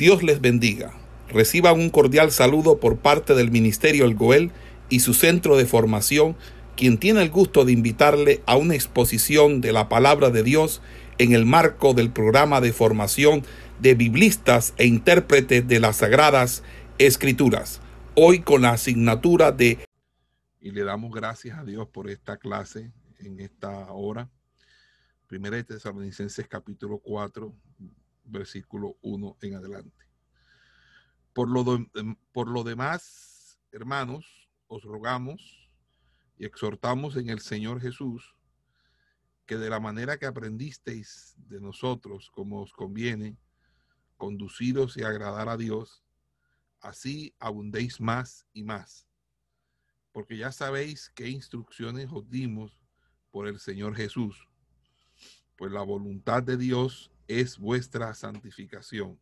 [0.00, 0.94] Dios les bendiga.
[1.28, 4.50] Reciban un cordial saludo por parte del Ministerio El Goel
[4.88, 6.38] y su centro de formación,
[6.74, 10.80] quien tiene el gusto de invitarle a una exposición de la palabra de Dios
[11.18, 13.42] en el marco del programa de formación
[13.78, 16.62] de biblistas e intérpretes de las Sagradas
[16.96, 17.82] Escrituras.
[18.14, 19.84] Hoy con la asignatura de...
[20.62, 24.30] Y le damos gracias a Dios por esta clase en esta hora.
[25.26, 27.54] Primera de Tesalonicenses capítulo 4,
[28.30, 30.06] versículo 1 en adelante.
[31.32, 35.70] Por lo, em, por lo demás, hermanos, os rogamos
[36.36, 38.34] y exhortamos en el Señor Jesús
[39.46, 43.36] que de la manera que aprendisteis de nosotros, como os conviene,
[44.16, 46.04] conduciros y agradar a Dios,
[46.80, 49.08] así abundéis más y más.
[50.12, 52.80] Porque ya sabéis qué instrucciones os dimos
[53.32, 54.46] por el Señor Jesús.
[55.56, 59.16] Pues la voluntad de Dios es vuestra santificación,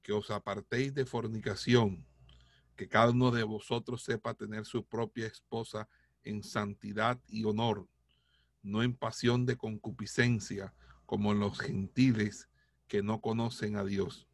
[0.00, 2.06] que os apartéis de fornicación,
[2.74, 5.90] que cada uno de vosotros sepa tener su propia esposa
[6.24, 7.86] en santidad y honor,
[8.62, 10.72] no en pasión de concupiscencia,
[11.04, 12.48] como los gentiles
[12.88, 14.26] que no conocen a Dios.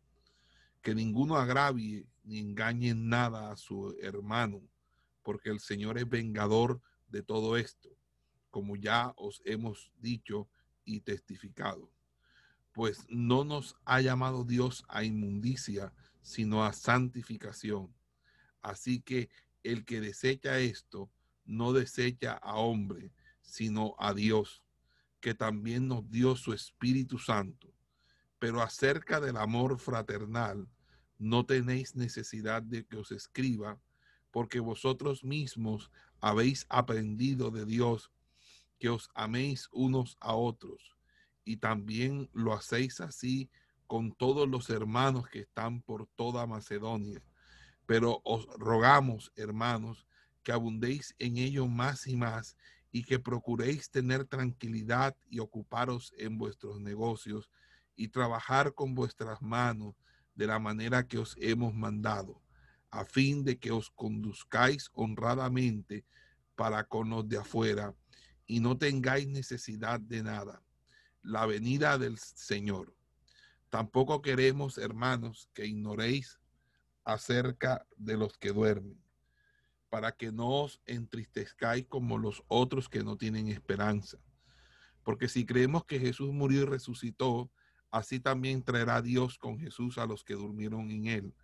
[0.81, 4.63] Que ninguno agravie ni engañe nada a su hermano,
[5.25, 7.89] porque el Señor es vengador de todo esto,
[8.51, 10.49] como ya os hemos dicho
[10.85, 11.91] y testificado
[12.79, 17.93] pues no nos ha llamado Dios a inmundicia, sino a santificación.
[18.63, 19.31] Así que
[19.65, 21.11] el que desecha esto,
[21.45, 24.63] no desecha a hombre, sino a Dios,
[25.19, 27.75] que también nos dio su Espíritu Santo.
[28.39, 30.69] Pero acerca del amor fraternal,
[31.19, 33.81] no tenéis necesidad de que os escriba,
[34.31, 35.91] porque vosotros mismos
[36.21, 38.13] habéis aprendido de Dios
[38.79, 40.98] que os améis unos a otros
[41.49, 43.49] y también lo hacéis así
[43.87, 47.23] con todos los hermanos que están por toda Macedonia.
[47.87, 50.07] Pero os rogamos, hermanos,
[50.43, 52.55] que abundéis en ello más y más
[52.93, 57.51] y que procuréis tener tranquilidad y ocuparos en vuestros negocios
[57.97, 59.95] y trabajar con vuestras manos
[60.35, 62.43] de la manera que os hemos mandado,
[62.91, 66.05] a fin de que os conduzcáis honradamente
[66.57, 67.95] para con los de afuera
[68.47, 70.63] y no tengáis necesidad de nada
[71.29, 72.95] la venida del Señor.
[73.69, 76.41] Tampoco queremos, hermanos, que ignoréis
[77.05, 78.99] acerca de los que duermen,
[79.91, 84.19] para que no os entristezcáis como los otros que no tienen esperanza.
[85.05, 87.51] Porque si creemos que Jesús murió y resucitó,
[87.91, 91.35] así también traerá Dios con Jesús a los que durmieron en él.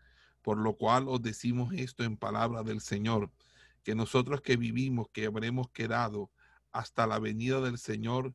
[0.43, 3.31] Por lo cual os decimos esto en palabra del Señor,
[3.83, 6.31] que nosotros que vivimos, que habremos quedado
[6.73, 8.35] hasta la venida del Señor,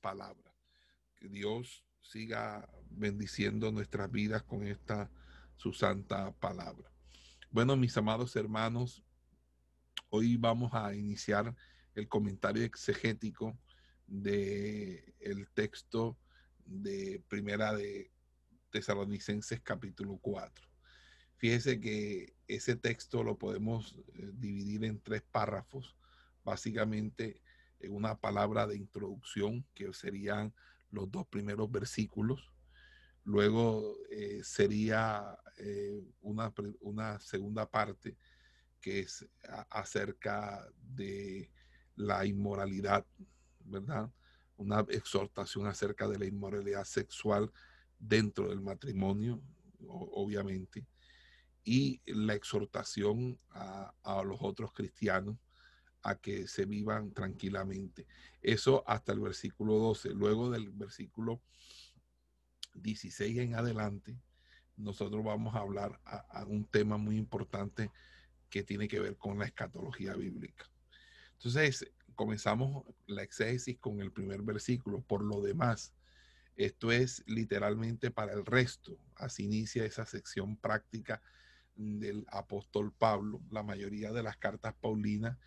[0.00, 0.54] palabra.
[1.16, 5.10] Que Dios siga bendiciendo nuestras vidas con esta
[5.56, 6.90] su santa palabra.
[7.50, 9.04] Bueno, mis amados hermanos,
[10.08, 11.54] hoy vamos a iniciar
[11.94, 13.58] el comentario exegético
[14.06, 16.18] de el texto
[16.64, 18.10] de Primera de
[18.70, 20.66] Tesalonicenses capítulo 4.
[21.36, 25.96] Fíjese que ese texto lo podemos eh, dividir en tres párrafos.
[26.44, 27.42] Básicamente
[27.88, 30.52] una palabra de introducción, que serían
[30.90, 32.52] los dos primeros versículos.
[33.24, 38.16] Luego eh, sería eh, una, una, segunda parte
[38.80, 39.26] que es
[39.68, 41.50] acerca de
[41.96, 43.06] la inmoralidad,
[43.64, 44.10] ¿verdad?
[44.56, 47.52] Una exhortación acerca de la inmoralidad sexual
[47.98, 49.42] dentro del matrimonio,
[49.86, 50.86] obviamente,
[51.62, 55.36] y la exhortación a los otros cristianos
[56.02, 58.06] a que se vivan tranquilamente.
[58.42, 60.10] Eso hasta el versículo 12.
[60.10, 61.40] Luego del versículo
[62.74, 64.16] 16 en adelante,
[64.76, 67.90] nosotros vamos a hablar a, un tema muy importante
[68.48, 70.64] que tiene que ver con la escatología bíblica.
[71.34, 75.02] Entonces, comenzamos la exégesis con el primer versículo.
[75.02, 75.92] Por lo demás,
[76.56, 78.98] esto es literalmente para el resto.
[79.16, 81.22] Así inicia esa sección práctica
[81.74, 83.40] del apóstol Pablo.
[83.50, 85.38] La mayoría de las cartas paulinas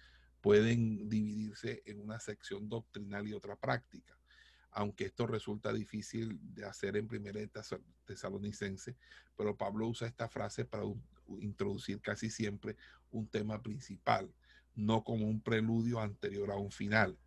[0.44, 4.19] pueden dividirse en una sección doctrinal y otra práctica.
[4.75, 7.40] aunque esto resulta difícil de hacer en primera
[8.06, 8.98] tesalonicense,
[9.38, 10.84] pero Pablo usa esta frase para
[11.40, 12.75] introducir casi siempre
[13.12, 14.34] un tema principal,
[14.74, 17.19] no como un preludio anterior a un final.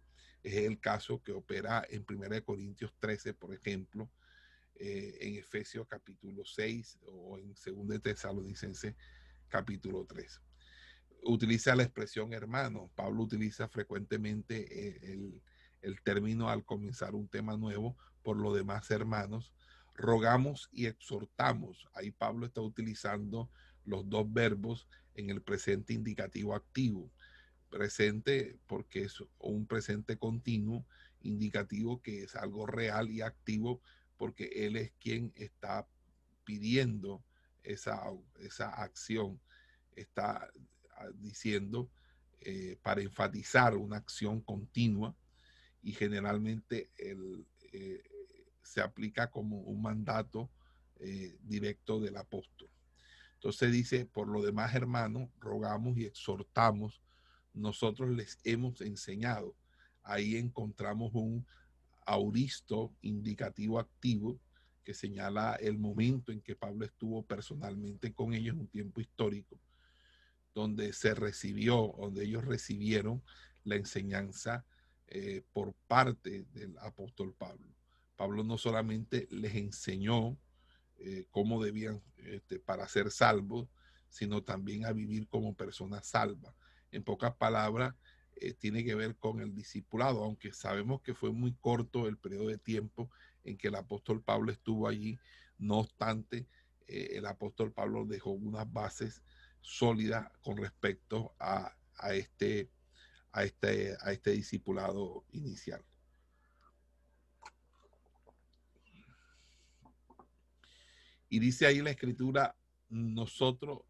[0.43, 4.11] Es el caso que opera en 1 Corintios 13, por ejemplo,
[4.75, 8.97] eh, en Efesios capítulo 6 o en 2 Tesalonicense
[9.49, 10.41] capítulo 3.
[11.26, 12.90] Utiliza la expresión hermano.
[12.94, 15.43] Pablo utiliza frecuentemente eh, el,
[15.82, 17.96] el término al comenzar un tema nuevo.
[18.23, 19.52] Por lo demás, hermanos,
[19.94, 21.88] rogamos y exhortamos.
[21.94, 23.50] Ahí Pablo está utilizando
[23.84, 27.11] los dos verbos en el presente indicativo activo.
[27.70, 30.87] Presente porque es un presente continuo,
[31.22, 33.81] indicativo que es algo real y activo
[34.17, 35.87] porque Él es quien está
[36.44, 37.25] pidiendo
[37.62, 38.00] esa,
[38.38, 39.40] esa acción,
[39.94, 40.50] está
[41.14, 41.90] diciendo
[42.40, 45.16] eh, para enfatizar una acción continua
[45.82, 48.02] y generalmente el, eh,
[48.62, 50.50] se aplica como un mandato
[51.00, 52.69] eh, directo del apóstol.
[53.34, 57.00] Entonces dice, por lo demás, hermanos, rogamos y exhortamos,
[57.52, 59.54] nosotros les hemos enseñado.
[60.02, 61.46] Ahí encontramos un
[62.06, 64.38] auristo indicativo activo
[64.84, 69.58] que señala el momento en que Pablo estuvo personalmente con ellos, un tiempo histórico,
[70.56, 73.23] donde se recibió, donde ellos recibieron
[73.64, 74.64] la enseñanza
[75.06, 77.76] eh, por parte del apóstol Pablo.
[78.17, 80.38] Pablo no solamente les enseñó
[80.97, 83.69] eh, cómo debían este, para ser salvos,
[84.08, 86.55] sino también a vivir como personas salvas.
[86.91, 87.94] En pocas palabras,
[88.37, 92.47] eh, tiene que ver con el discipulado, aunque sabemos que fue muy corto el periodo
[92.47, 93.11] de tiempo
[93.44, 95.19] en que el apóstol Pablo estuvo allí.
[95.58, 96.47] No obstante,
[96.87, 99.23] el apóstol Pablo dejó unas bases
[99.67, 101.77] sólidas con respecto a,
[102.13, 102.71] este,
[103.33, 105.85] a, este, a este discipulado inicial.
[111.29, 112.57] Y dice ahí la escritura,
[112.89, 113.81] nosotros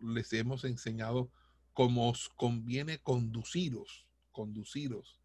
[0.00, 1.30] les hemos enseñado
[1.74, 5.20] como os conviene conduciros, conduciros.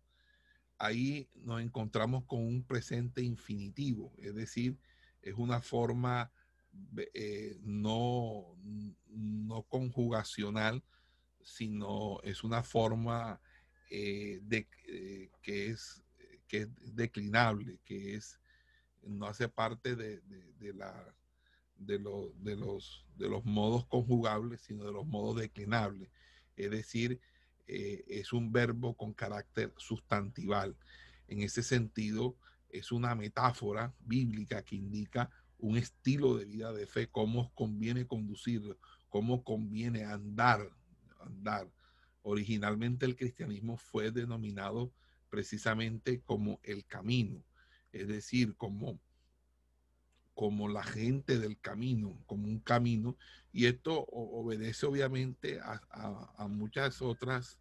[0.78, 4.78] Ahí nos encontramos con un presente infinitivo, es decir,
[5.22, 6.34] es una forma
[7.14, 8.56] eh, no,
[9.08, 10.84] no conjugacional,
[11.42, 13.42] sino es una forma
[13.90, 16.04] eh, de, eh, que, es,
[16.48, 18.40] que es declinable, que es,
[19.04, 21.16] no hace parte de, de, la,
[21.76, 26.10] de, de, los, de los modos conjugables, sino de los modos declinables
[26.58, 27.20] es decir,
[27.66, 30.76] es un verbo con carácter sustantival.
[31.28, 32.36] En ese sentido,
[32.70, 35.30] es una metáfora bíblica que indica
[35.62, 38.78] un estilo de vida de fe, cómo conviene conducirlo,
[39.10, 40.68] cómo conviene andar,
[41.20, 41.72] andar.
[42.24, 44.92] Originalmente el cristianismo fue denominado
[45.30, 47.44] precisamente como el camino,
[47.92, 49.00] es decir, como
[50.34, 53.16] como la gente del camino, como un camino,
[53.52, 57.60] y esto obedece obviamente a, muchas otras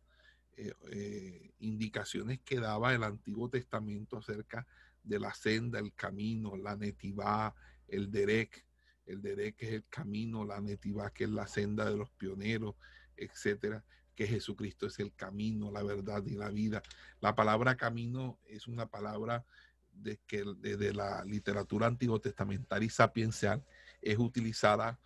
[0.57, 4.67] eh, eh, indicaciones que daba el Antiguo Testamento acerca
[5.03, 7.55] de la senda, el camino, la netivá,
[7.91, 8.65] el derek,
[9.07, 12.77] el derek es el camino, la netivá que es la senda de los pioneros,
[13.17, 13.85] etcétera,
[14.15, 16.83] que Jesucristo es el camino, la verdad y la vida.
[17.21, 19.45] La palabra camino es una palabra
[19.93, 23.65] de que desde la literatura antiguo testamentaria y sapiencial
[24.01, 24.99] es utilizada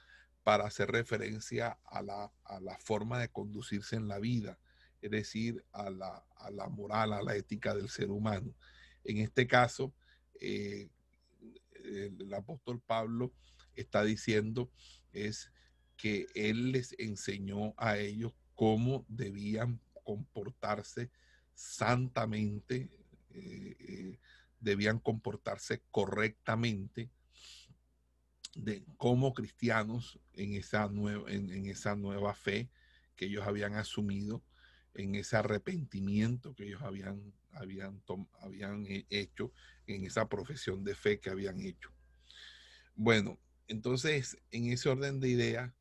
[0.42, 4.58] para hacer referencia a la, a la, forma de conducirse en la vida,
[5.00, 8.54] es decir, a la, a la, moral, a la ética del ser humano.
[9.04, 9.94] En este caso,
[10.40, 10.90] eh,
[11.84, 13.32] el, apóstol Pablo
[13.74, 14.70] está diciendo
[15.12, 15.52] es
[15.96, 21.10] que él les enseñó a ellos cómo debían comportarse
[21.54, 22.90] santamente,
[23.30, 24.18] eh, eh,
[24.60, 27.10] debían comportarse correctamente
[28.54, 32.70] de, como cristianos en esa, nueva, en, esa nueva fe
[33.16, 34.42] que ellos habían asumido,
[34.94, 38.02] en ese arrepentimiento que ellos habían, habían,
[38.40, 39.52] habían hecho,
[39.86, 41.90] en esa profesión de fe que habían hecho.
[42.94, 45.72] Bueno, entonces, en ese orden de ideas,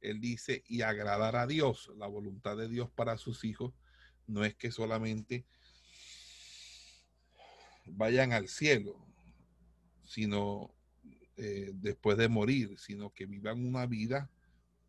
[0.00, 3.74] él dice, y agradar a Dios, la voluntad de Dios para sus hijos,
[4.26, 5.46] no es que solamente
[7.86, 8.96] vayan al cielo,
[10.04, 10.74] sino
[11.36, 14.30] eh, después de morir, sino que vivan una vida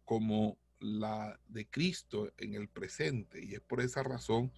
[0.06, 3.44] como la de Cristo en el presente.
[3.44, 4.52] Y es por esa razón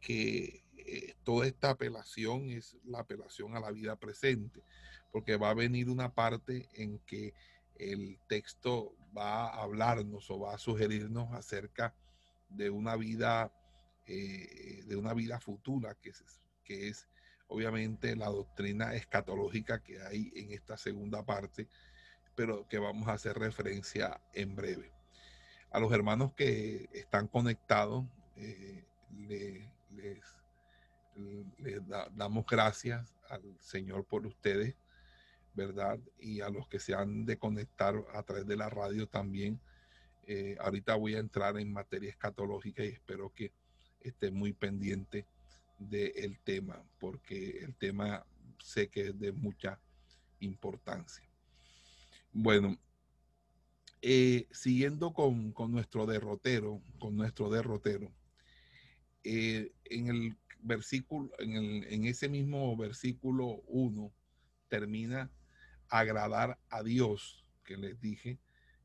[0.00, 4.62] que eh, toda esta apelación es la apelación a la vida presente,
[5.12, 7.34] porque va a venir una parte en que
[7.76, 11.94] el texto va a hablarnos o va a sugerirnos acerca
[12.48, 13.52] de una vida,
[14.06, 16.22] eh, de una vida futura, que es,
[16.64, 17.08] que es
[17.48, 21.68] obviamente la doctrina escatológica que hay en esta segunda parte,
[22.36, 24.92] pero que vamos a hacer referencia en breve.
[25.70, 28.04] A los hermanos que están conectados,
[28.36, 28.84] eh,
[31.62, 31.80] les,
[32.12, 34.74] damos gracias al Señor por ustedes,
[35.54, 35.98] ¿verdad?
[36.18, 39.60] Y a los que se han de conectar a través de la radio también.
[40.26, 43.52] Eh, ahorita voy a entrar en materia escatológica y espero que
[44.00, 45.26] esté muy pendiente
[45.78, 48.24] del tema, porque el tema
[48.62, 49.78] sé que es de mucha
[50.40, 51.24] importancia.
[52.32, 52.78] Bueno,
[54.02, 58.10] eh, siguiendo con, nuestro derrotero, con nuestro derrotero,
[59.24, 64.12] eh, en el versículo, en, el, en ese mismo versículo 1,
[64.68, 65.30] termina
[65.88, 68.38] agradar a Dios, que les dije,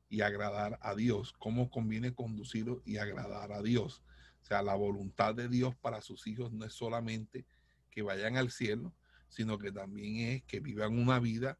[0.09, 1.33] y agradar a Dios.
[1.33, 4.03] ¿Cómo conviene conducirlo y agradar a Dios?
[4.41, 7.45] O sea, la voluntad de Dios para sus hijos no es solamente
[7.89, 8.93] que vayan al cielo,
[9.29, 11.57] sino que también es que vivan una vida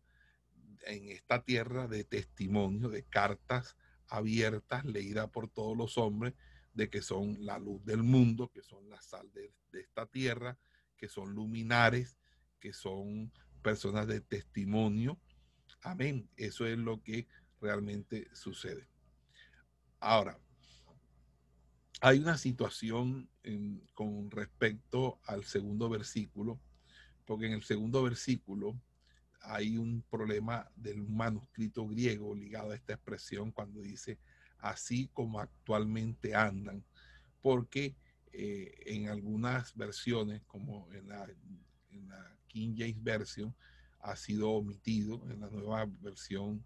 [0.86, 3.76] en esta tierra de testimonio, de cartas
[4.08, 6.34] abiertas, leídas por todos los hombres,
[6.76, 10.58] de que son la luz del mundo, que son la sal de, esta tierra,
[10.98, 12.18] que son luminares,
[12.60, 13.32] que son
[13.64, 15.20] personas de testimonio.
[15.82, 16.30] Amén.
[16.36, 17.28] Eso es lo que
[17.62, 18.88] realmente sucede.
[20.00, 20.38] Ahora,
[22.02, 23.30] hay una situación
[23.94, 26.60] con respecto al segundo versículo,
[27.26, 28.80] porque en el segundo versículo
[29.40, 34.20] hay un problema del manuscrito griego ligado a esta expresión cuando dice
[34.60, 36.84] así como actualmente andan,
[37.42, 37.96] porque
[38.32, 41.28] eh, en algunas versiones, como en la,
[42.48, 43.56] King James Version,
[44.00, 46.66] ha sido omitido, en la nueva versión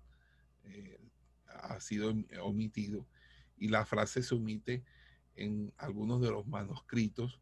[0.63, 0.99] eh,
[1.47, 3.07] ha sido omitido,
[3.57, 4.83] y la frase se omite
[5.35, 7.39] en algunos de los manuscritos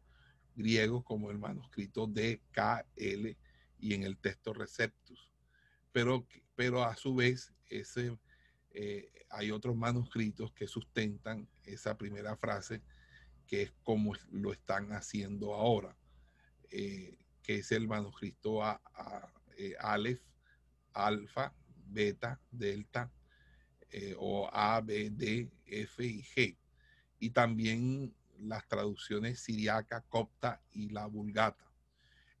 [0.54, 3.36] griegos, como el manuscrito DKL
[3.78, 5.30] y en el texto Receptus.
[5.92, 8.16] Pero, pero a su vez, ese,
[8.70, 12.82] eh, hay otros manuscritos que sustentan esa primera frase,
[13.46, 15.96] que es como lo están haciendo ahora,
[16.70, 18.80] eh, que es el manuscrito a,
[19.56, 20.20] eh, Aleph,
[20.92, 21.54] Alfa,
[21.86, 23.10] Beta, Delta,
[24.18, 26.58] o A, B, D, F y G
[27.18, 31.64] y también las traducciones siriaca, copta y la vulgata.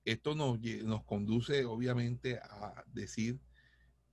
[0.04, 3.40] Esto nos conduce obviamente a decir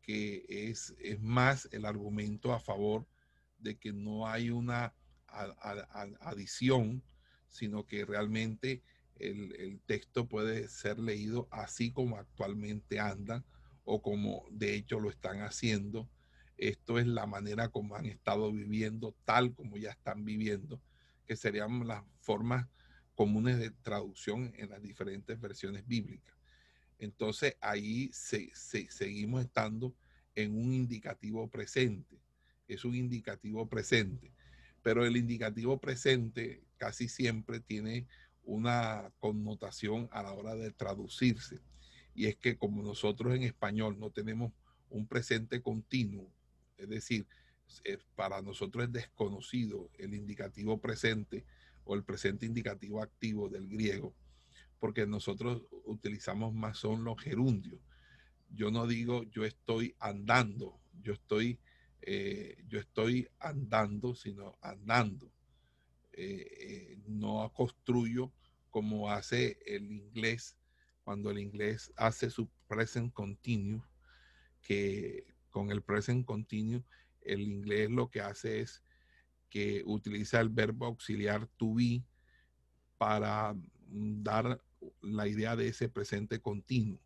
[0.06, 3.08] que es, es, más el argumento a favor
[3.58, 4.94] de que no hay una
[6.22, 7.04] adición,
[7.50, 8.84] sino que realmente
[9.18, 13.44] el, el, texto puede ser leído así como actualmente andan
[13.84, 16.10] o como de hecho lo están haciendo
[16.58, 20.82] esto es la manera como han estado viviendo, tal como ya están viviendo,
[21.26, 22.68] que serían las formas
[23.14, 26.35] comunes de traducción en las diferentes versiones bíblicas.
[27.00, 29.94] Entonces ahí seguimos estando
[30.36, 32.20] en un indicativo presente.
[32.68, 34.32] Es un indicativo presente.
[34.82, 38.08] Pero el indicativo presente casi siempre tiene
[38.44, 41.60] una connotación a la hora de traducirse.
[42.14, 44.54] Y es que como nosotros en español no tenemos
[44.90, 46.32] un presente continuo,
[46.78, 47.28] es decir,
[48.16, 51.44] para nosotros es desconocido el indicativo presente
[51.84, 54.14] o el presente indicativo activo del griego,
[54.79, 57.79] porque nosotros utilizamos más son los gerundios.
[58.50, 61.60] Yo no digo yo estoy andando, yo estoy,
[62.01, 65.32] eh, yo estoy andando, sino andando.
[66.13, 68.32] Eh, eh, no construyo
[68.70, 70.58] como hace el inglés,
[71.03, 73.84] cuando el inglés hace su present continuous,
[74.62, 76.84] que con el present continuo,
[77.22, 78.84] el inglés lo que hace es
[79.50, 82.03] que utiliza el verbo auxiliar to be
[82.98, 83.55] para
[83.96, 84.62] dar
[85.02, 87.00] la idea de ese presente continuo.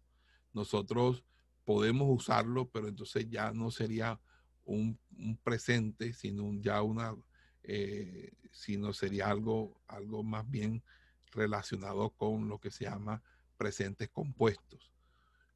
[0.53, 1.23] Nosotros
[1.65, 4.19] podemos usarlo, pero entonces ya no sería
[4.65, 4.97] un,
[5.43, 7.15] presente, sino ya una,
[7.63, 10.83] eh, sino sería algo, algo más bien
[11.31, 13.21] relacionado con lo que se llama
[13.57, 14.91] presentes compuestos.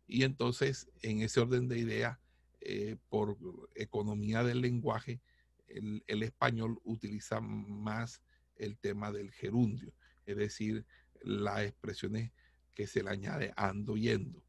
[0.08, 2.20] Y entonces, en ese orden de ideas,
[2.62, 3.38] eh, por
[3.76, 5.22] economía del lenguaje,
[5.68, 8.22] el, español utiliza más
[8.56, 9.94] el tema del gerundio,
[10.26, 10.86] es decir,
[11.24, 12.32] las expresiones
[12.74, 14.44] que se le añade ando yendo.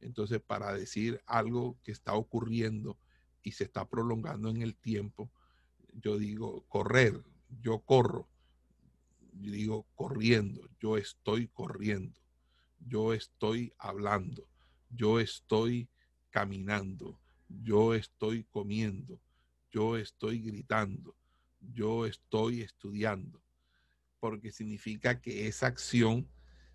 [0.00, 2.98] Entonces, para decir algo que está ocurriendo
[3.42, 5.30] y se está prolongando en el tiempo,
[5.92, 7.22] yo digo correr,
[7.62, 8.28] yo corro,
[9.32, 12.20] yo digo corriendo, yo estoy corriendo,
[12.80, 14.48] yo estoy hablando,
[14.90, 15.88] yo estoy
[16.30, 17.18] caminando,
[17.48, 19.20] yo estoy comiendo,
[19.70, 21.16] yo estoy gritando,
[21.60, 23.42] yo estoy estudiando,
[24.20, 26.28] porque significa que esa acción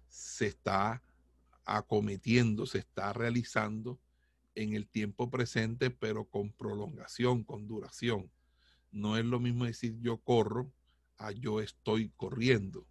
[0.08, 1.04] se está
[1.66, 4.00] acometiendo, se está realizando
[4.56, 8.30] en el tiempo presente, pero con prolongación, con duración.
[8.92, 10.74] No es lo mismo decir yo corro
[11.18, 12.86] a yo estoy corriendo.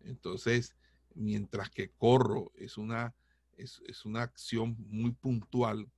[0.00, 0.76] Entonces,
[1.14, 3.14] mientras que corro es una,
[3.56, 5.90] es, es una acción muy puntual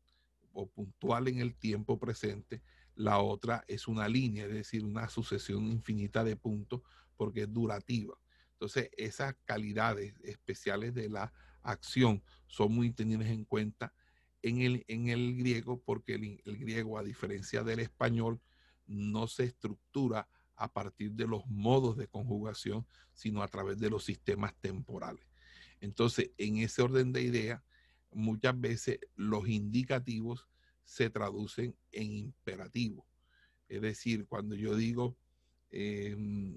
[0.52, 2.62] o puntual en el tiempo presente,
[2.94, 6.82] la otra es una línea, es decir, una sucesión infinita de puntos
[7.16, 8.18] porque es durativa.
[8.52, 13.94] Entonces, esas calidades especiales de la acción son muy tenidas en cuenta
[14.42, 18.40] en el, en el griego porque el, el griego, a diferencia del español,
[18.86, 24.04] no se estructura a partir de los modos de conjugación, sino a través de los
[24.04, 25.26] sistemas temporales.
[25.80, 27.62] Entonces, en ese orden de ideas,
[28.12, 30.48] muchas veces los indicativos
[30.84, 33.06] se traducen en imperativo.
[33.68, 35.16] Es decir, cuando yo digo,
[35.74, 36.56] em,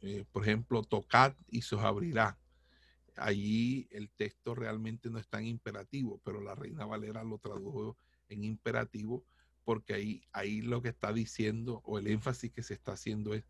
[0.00, 2.36] eh, por ejemplo, tocad y se os abrirá,
[3.16, 7.96] allí el texto realmente no es tan imperativo, pero la Reina Valera lo tradujo
[8.28, 9.24] en imperativo
[9.64, 13.44] porque ahí, ahí lo que está diciendo o el énfasis que se está haciendo es,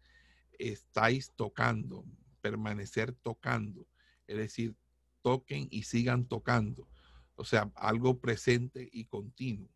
[0.58, 2.04] estáis tocando,
[2.40, 3.86] permanecer tocando,
[4.26, 4.74] es decir,
[5.22, 6.88] toquen y sigan tocando,
[7.36, 9.70] o sea, algo presente y continuo.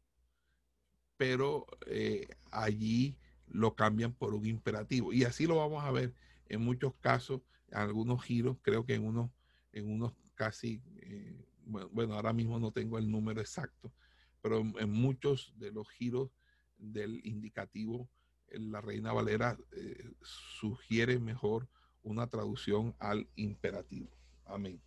[1.16, 3.16] Pero eh, allí
[3.50, 5.12] lo cambian por un imperativo.
[5.12, 6.14] Y así lo vamos a ver
[6.48, 9.30] en muchos casos, en algunos giros, creo que en unos,
[9.72, 13.92] en unos casi, eh, bueno, ahora mismo no tengo el número exacto,
[14.40, 16.30] pero en, muchos de los giros
[16.78, 18.08] del indicativo,
[18.48, 21.68] la Reina Valera eh, sugiere mejor
[22.02, 24.10] una traducción al imperativo.
[24.44, 24.80] Amén.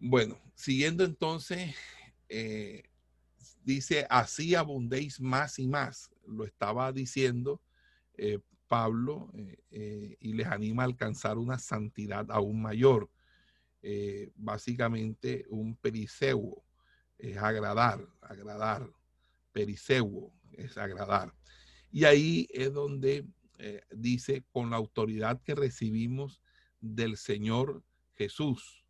[0.00, 1.74] Bueno, siguiendo entonces,
[2.28, 2.82] eh,
[3.62, 6.10] dice, así abundéis más y más.
[6.26, 7.62] Lo estaba diciendo
[8.14, 9.30] eh, Pablo
[9.70, 13.10] eh, y les anima a alcanzar una santidad aún mayor.
[14.34, 16.64] básicamente un periseuo
[17.16, 18.90] es agradar, agradar.
[19.52, 21.32] Periseuo es agradar.
[21.90, 23.24] Y ahí es donde
[23.90, 26.42] dice, con la autoridad que recibimos
[26.80, 27.82] del Señor
[28.14, 28.84] Jesús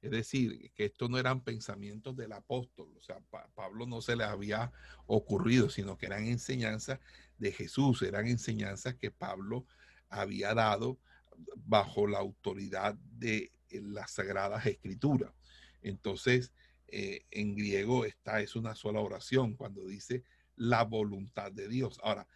[0.00, 3.20] es decir, que esto no eran pensamientos del apóstol, o sea,
[3.54, 4.72] Pablo no se le había
[5.06, 7.00] ocurrido, sino que eran enseñanzas
[7.38, 9.66] de Jesús, eran enseñanzas que Pablo
[10.08, 10.98] había dado
[11.56, 15.32] bajo la autoridad de las sagradas escrituras.
[15.82, 16.52] Entonces,
[16.86, 20.24] eh, en griego esta es una sola oración cuando dice
[20.56, 22.00] la voluntad de Dios.
[22.02, 22.26] Ahora,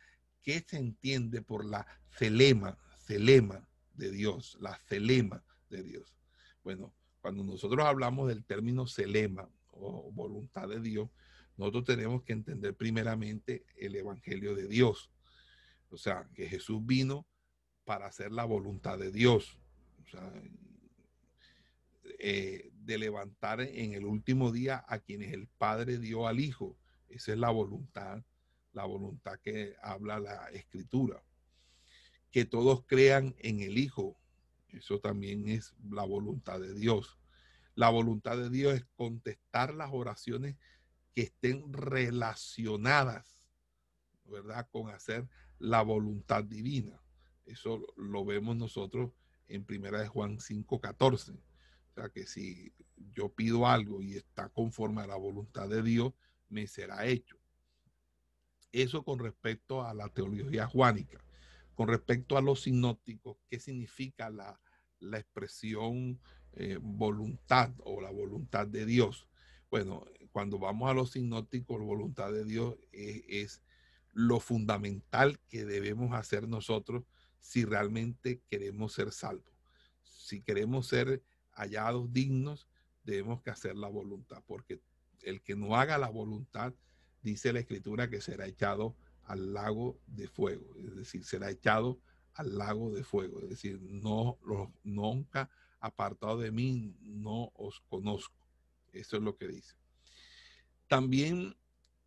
[0.43, 6.15] ¿qué se entiende por la celema, celema de Dios, la celema de Dios?
[6.63, 11.09] Bueno, cuando nosotros hablamos del término celema o voluntad de Dios,
[11.57, 15.11] nosotros tenemos que entender primeramente el Evangelio de Dios.
[15.91, 17.25] O sea, que Jesús vino
[17.85, 19.57] para hacer la voluntad de Dios.
[20.03, 20.33] O sea,
[22.19, 26.77] eh, de levantar en el último día a quienes el Padre dio al Hijo.
[27.09, 28.25] Esa es la voluntad,
[28.73, 31.23] la voluntad que habla la Escritura.
[32.33, 34.17] Que todos crean en el Hijo,
[34.73, 37.19] eso también es la voluntad de Dios.
[37.75, 40.57] La voluntad de Dios es contestar las oraciones
[41.15, 43.41] que estén relacionadas,
[44.25, 44.69] ¿verdad?
[44.71, 47.01] Con hacer la voluntad divina.
[47.45, 49.13] Eso lo vemos nosotros
[49.49, 51.33] en primera de Juan 5:14.
[51.33, 52.73] O sea que si
[53.13, 56.15] yo pido algo y está conforme a la voluntad de Dios,
[56.49, 57.39] me será hecho.
[58.71, 61.23] Eso con respecto a la teología juánica.
[61.75, 64.62] Con respecto a los sinópticos, ¿qué significa la,
[65.03, 66.19] la expresión
[66.55, 69.29] eh, voluntad o la voluntad de Dios?
[69.71, 73.63] Bueno, cuando vamos a los sinópticos, la voluntad de Dios es, es
[74.13, 77.05] lo fundamental que debemos hacer nosotros
[77.39, 79.53] si realmente queremos ser salvos.
[80.03, 82.69] Si queremos ser hallados dignos,
[83.05, 84.81] debemos que hacer la voluntad, porque
[85.23, 86.75] el que no haga la voluntad,
[87.23, 92.01] dice la escritura que será echado al lago de fuego, es decir, será echado
[92.35, 94.39] al lago de fuego, es decir, no
[94.83, 98.49] nunca apartado de mí, no os conozco.
[98.93, 99.75] Eso es lo que dice.
[100.87, 101.57] También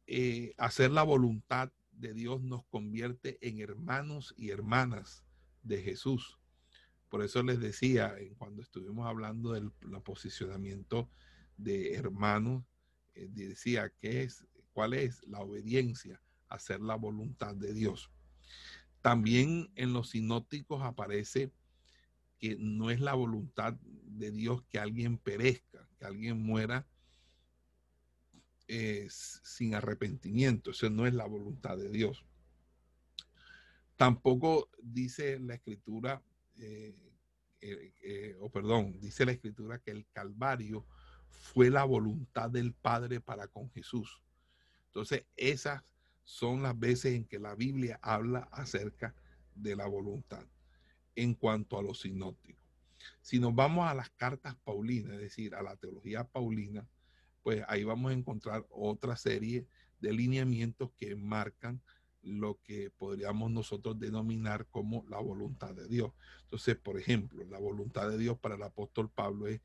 [0.07, 5.25] eh, hacer la voluntad de Dios nos convierte en hermanos y hermanas
[5.63, 6.39] de Jesús.
[7.09, 9.71] Por eso les decía, cuando estuvimos hablando del
[10.03, 11.09] posicionamiento
[11.57, 12.63] de hermanos,
[13.13, 16.21] eh, decía, ¿qué es, ¿cuál es la obediencia?
[16.49, 18.11] Hacer la voluntad de Dios.
[19.05, 21.51] También en los sinópticos aparece
[22.39, 26.87] que no es la voluntad de Dios que alguien perezca, que alguien muera
[28.67, 30.71] eh, sin arrepentimiento.
[30.71, 32.25] Eso no es la voluntad de Dios.
[33.95, 36.23] Tampoco dice la escritura
[36.57, 36.95] eh,
[37.61, 40.83] eh, o perdón, dice la escritura que el Calvario
[41.29, 44.23] fue la voluntad del Padre para con Jesús.
[44.87, 45.83] Entonces, esas
[46.25, 49.15] son las veces en que la Biblia habla acerca
[49.53, 50.45] de la voluntad
[51.15, 52.61] en cuanto a los sinópticos.
[53.21, 56.87] Si nos vamos a las cartas paulinas, es decir, a la teología paulina,
[57.43, 59.67] pues ahí vamos a encontrar otra serie
[60.01, 61.81] de lineamientos que marcan
[62.23, 66.11] lo que podríamos nosotros denominar como la voluntad de Dios.
[66.43, 69.61] Entonces, por ejemplo, la voluntad de Dios para el apóstol Pablo es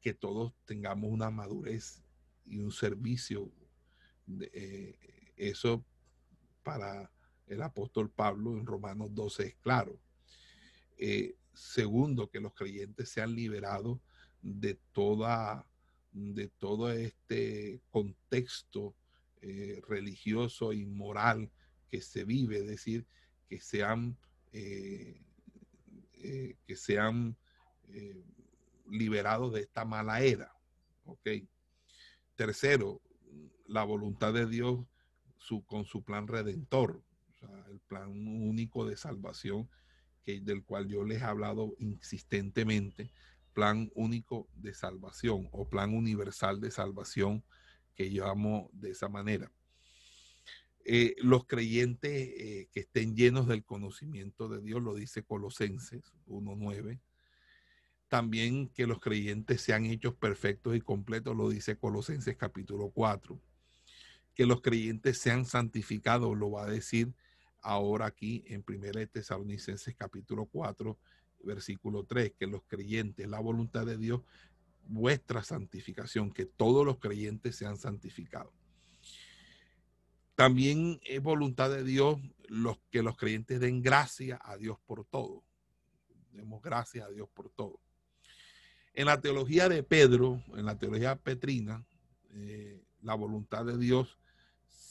[0.00, 2.02] que todos tengamos una madurez
[2.46, 3.48] y un servicio.
[4.52, 4.98] Eh,
[5.36, 5.84] eso
[6.62, 7.10] para
[7.46, 9.98] el apóstol Pablo en Romanos 12 es claro.
[10.98, 13.98] Eh, segundo, que los creyentes sean liberados
[14.42, 15.66] de toda
[16.12, 18.96] de todo este contexto
[19.42, 21.50] eh, religioso y moral
[21.88, 23.06] que se vive, es decir,
[23.48, 24.16] que sean,
[24.52, 25.20] eh,
[26.14, 27.36] eh, sean
[28.88, 30.52] liberados de esta mala era.
[32.36, 33.02] Tercero,
[33.66, 34.86] la voluntad de Dios
[35.40, 37.02] su, con su plan redentor,
[37.70, 39.68] el plan único de salvación
[40.22, 43.10] que, del cual yo les he hablado insistentemente,
[43.52, 47.42] plan único de salvación o plan universal de salvación
[47.94, 49.50] que yo amo de esa manera.
[50.84, 57.00] Eh, los creyentes eh, que estén llenos del conocimiento de Dios, lo dice Colosenses 1.9.
[58.08, 63.40] También que los creyentes sean hechos perfectos y completos, lo dice Colosenses capítulo 4.
[64.40, 67.12] Que los creyentes sean santificados, lo va a decir
[67.60, 70.98] ahora aquí en 1 Tesalonicenses capítulo 4,
[71.44, 74.22] versículo 3, que los creyentes, la voluntad de Dios,
[74.86, 78.54] vuestra santificación, que todos los creyentes sean santificados.
[80.36, 85.44] También es voluntad de Dios los, que los creyentes den gracia a Dios por todo.
[86.32, 87.78] Demos gracias a Dios por todo.
[88.94, 91.84] En la teología de Pedro, en la teología petrina,
[92.30, 94.16] eh, la voluntad de Dios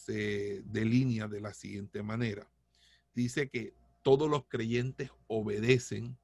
[0.09, 2.49] se delinea de la siguiente manera.
[3.13, 6.17] Dice que todos los creyentes obedecen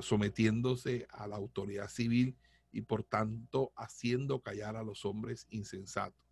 [0.00, 2.34] sometiéndose a la autoridad civil
[2.72, 6.24] y por tanto haciendo callar a los hombres insensatos.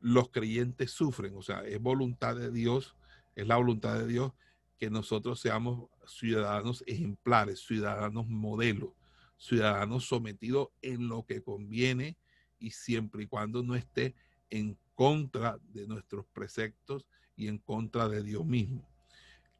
[0.00, 2.94] Los creyentes sufren, o sea, es voluntad de Dios,
[3.34, 4.32] es la voluntad de Dios
[4.76, 8.90] que nosotros seamos ciudadanos ejemplares, ciudadanos modelos,
[9.38, 12.18] ciudadanos sometidos en lo que conviene
[12.58, 14.14] y siempre y cuando no esté
[14.50, 17.06] en contra de nuestros preceptos
[17.36, 18.88] y en contra de Dios mismo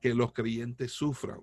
[0.00, 1.40] que los creyentes sufran,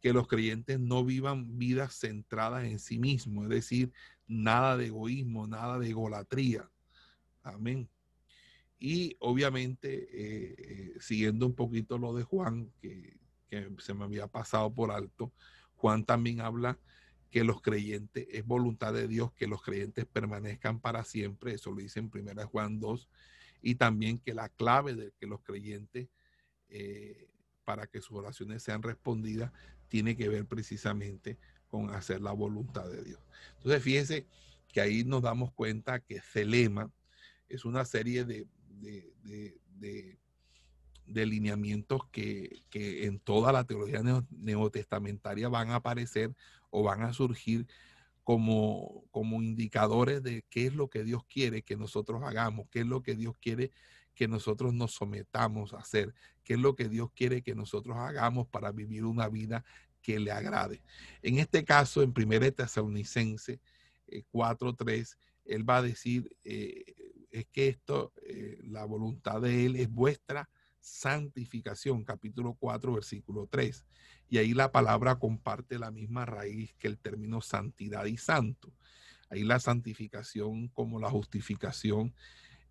[0.00, 3.92] que los creyentes no vivan vidas centradas en sí mismos, es decir,
[4.26, 6.68] nada de egoísmo, nada de egolatría.
[7.42, 7.88] Amén.
[8.78, 13.16] Y obviamente, eh, eh, siguiendo un poquito lo de Juan, que,
[13.48, 15.32] que se me había pasado por alto,
[15.76, 16.78] Juan también habla
[17.32, 21.78] que los creyentes, es voluntad de Dios que los creyentes permanezcan para siempre, eso lo
[21.78, 23.08] dice en 1 Juan 2,
[23.62, 26.08] y también que la clave de que los creyentes
[26.68, 27.30] eh,
[27.64, 29.50] para que sus oraciones sean respondidas
[29.88, 33.20] tiene que ver precisamente con hacer la voluntad de Dios.
[33.56, 34.26] Entonces, fíjense
[34.68, 36.92] que ahí nos damos cuenta que Celema
[37.48, 38.46] es una serie de,
[41.06, 46.34] lineamientos que, en toda la teología neotestamentaria van a aparecer
[46.70, 47.66] o van a surgir
[48.24, 52.86] como, como indicadores de qué es lo que Dios quiere que nosotros hagamos, qué es
[52.86, 53.72] lo que Dios quiere
[54.14, 58.46] que nosotros nos sometamos a hacer, qué es lo que Dios quiere que nosotros hagamos
[58.46, 59.64] para vivir una vida
[60.02, 60.82] que le agrade.
[61.22, 63.60] En este caso, en 1 Tesalonicense
[64.32, 66.84] 4.3, eh, él va a decir, eh,
[67.30, 70.48] es que esto, eh, la voluntad de él es vuestra
[70.82, 73.86] santificación, capítulo 4, versículo 3.
[74.28, 78.72] Y ahí la palabra comparte la misma raíz que el término santidad y santo.
[79.30, 82.14] Ahí la santificación como la justificación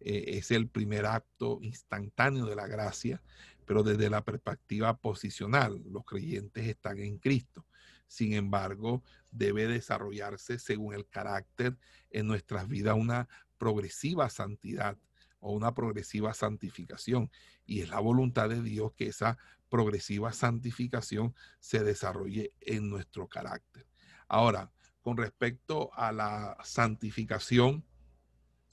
[0.01, 3.21] eh, es el primer acto instantáneo de la gracia,
[3.65, 7.65] pero desde la perspectiva posicional, los creyentes están en Cristo.
[8.07, 11.77] Sin embargo, debe desarrollarse según el carácter
[12.09, 14.97] en nuestras vidas una progresiva santidad
[15.41, 17.29] o una progresiva santificación.
[17.65, 19.37] Y es la voluntad de Dios que esa
[19.69, 23.85] progresiva santificación se desarrolle en nuestro carácter.
[24.27, 27.83] Ahora, con respecto a la santificación,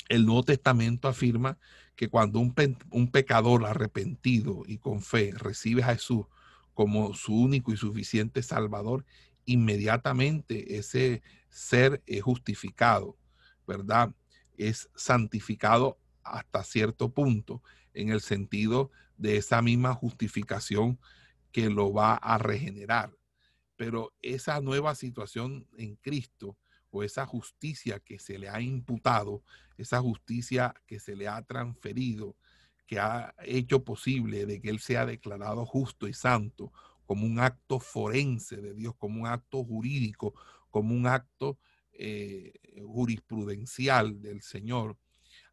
[0.09, 1.59] el Nuevo Testamento afirma
[1.97, 6.27] que cuando un, pecador arrepentido y con fe recibe a Jesús
[6.75, 9.05] como su único y suficiente Salvador,
[9.45, 13.17] inmediatamente ese ser es justificado,
[13.67, 14.15] ¿verdad?
[14.57, 15.99] Es santificado
[16.29, 17.63] hasta cierto punto,
[17.95, 20.99] en el sentido de esa misma justificación
[21.53, 23.17] que lo va a regenerar.
[23.77, 26.57] Pero esa nueva situación en Cristo
[26.91, 29.43] o esa justicia que se le ha imputado,
[29.77, 32.37] esa justicia que se le ha transferido,
[32.87, 36.73] que ha hecho posible de que Él sea declarado justo y santo
[37.05, 40.35] como un acto forense de Dios, como un acto jurídico,
[40.71, 41.59] como un acto
[41.93, 42.53] eh,
[42.87, 44.99] jurisprudencial del Señor,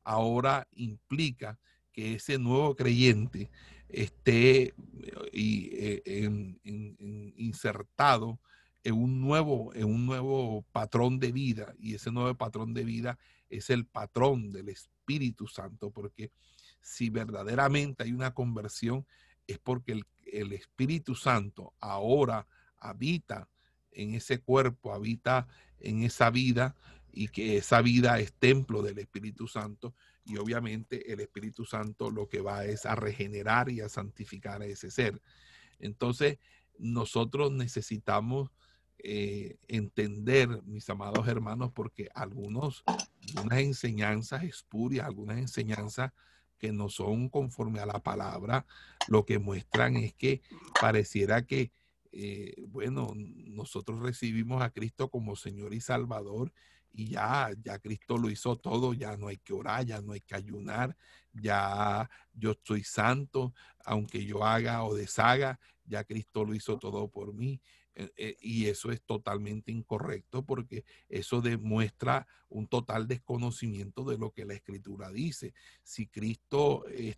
[0.05, 1.59] ahora implica
[1.91, 3.49] que ese nuevo creyente
[3.89, 4.73] esté
[5.33, 8.39] eh, eh, insertado
[8.83, 13.17] en un, nuevo, en un nuevo patrón de vida y ese nuevo patrón de vida
[13.49, 16.31] es el patrón del Espíritu Santo, porque
[16.81, 19.05] si verdaderamente hay una conversión
[19.47, 23.49] es porque el, el Espíritu Santo ahora habita
[23.91, 25.47] en ese cuerpo, habita
[25.79, 26.75] en esa vida
[27.15, 32.27] y que esa vida es templo del Espíritu Santo y obviamente el Espíritu Santo lo
[32.27, 35.21] que va es a regenerar y a santificar a ese ser.
[35.79, 36.39] Entonces,
[36.77, 38.51] nosotros necesitamos
[38.99, 42.83] eh, entender, mis amados hermanos, porque algunos,
[43.35, 46.11] algunas enseñanzas espurias, algunas enseñanzas
[46.57, 48.65] que no son conforme a la palabra,
[49.07, 50.41] lo que muestran es que
[50.81, 51.71] pareciera que,
[52.11, 56.51] eh, bueno, nosotros recibimos a Cristo como Señor y Salvador
[56.95, 60.21] y ya, ya Cristo lo hizo todo, ya no hay que orar, ya no hay
[60.21, 60.95] que ayunar,
[61.33, 63.53] ya yo estoy santo,
[63.83, 67.59] aunque yo haga o deshaga, ya Cristo lo hizo todo por mí.
[67.97, 74.31] Eh, eh, y eso es totalmente incorrecto porque eso demuestra un total desconocimiento de lo
[74.31, 75.53] que la escritura dice.
[75.83, 77.17] Si Cristo es,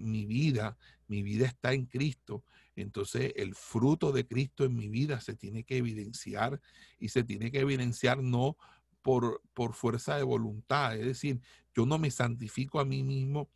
[0.00, 2.42] mi vida, mi vida está en Cristo,
[2.74, 6.60] entonces el fruto de Cristo en mi vida se tiene que evidenciar
[6.98, 8.56] y se tiene que evidenciar no
[9.02, 11.40] por, por fuerza de voluntad, es decir,
[11.74, 13.48] yo no me santifico a mí mismo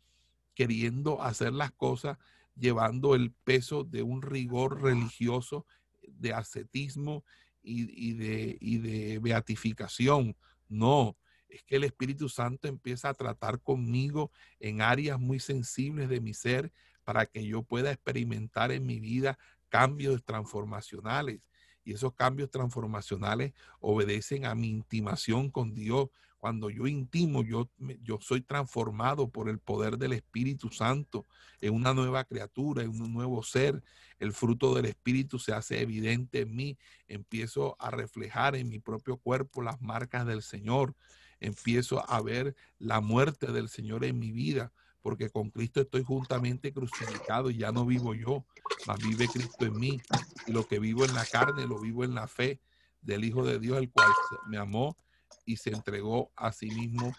[0.55, 2.17] queriendo hacer las cosas
[2.55, 5.65] llevando el peso de un rigor religioso
[6.07, 7.23] de ascetismo
[7.61, 10.35] y, de, y de beatificación.
[10.67, 11.17] No,
[11.49, 16.33] es que el Espíritu Santo empieza a tratar conmigo en áreas muy sensibles de mi
[16.33, 16.71] ser
[17.03, 19.37] para que yo pueda experimentar en mi vida
[19.69, 21.41] cambios transformacionales.
[21.83, 26.09] Y esos cambios transformacionales obedecen a mi intimación con Dios,
[26.43, 27.69] cuando yo intimo, yo,
[28.01, 31.25] yo soy transformado por el poder del Espíritu Santo
[31.61, 33.81] en una nueva criatura, en un nuevo ser.
[34.19, 36.77] El fruto del Espíritu se hace evidente en mí.
[37.07, 40.95] Empiezo a reflejar en mi propio cuerpo las marcas del Señor.
[41.39, 46.73] Empiezo a ver la muerte del Señor en mi vida, porque con Cristo estoy juntamente
[46.73, 48.45] crucificado y ya no vivo yo,
[48.87, 50.01] mas vive Cristo en mí.
[50.47, 52.61] Y lo que vivo en la carne, lo vivo en la fe
[53.01, 54.09] del Hijo de Dios, el cual
[54.47, 54.97] me amó
[55.45, 57.13] y se entregó a sí mismo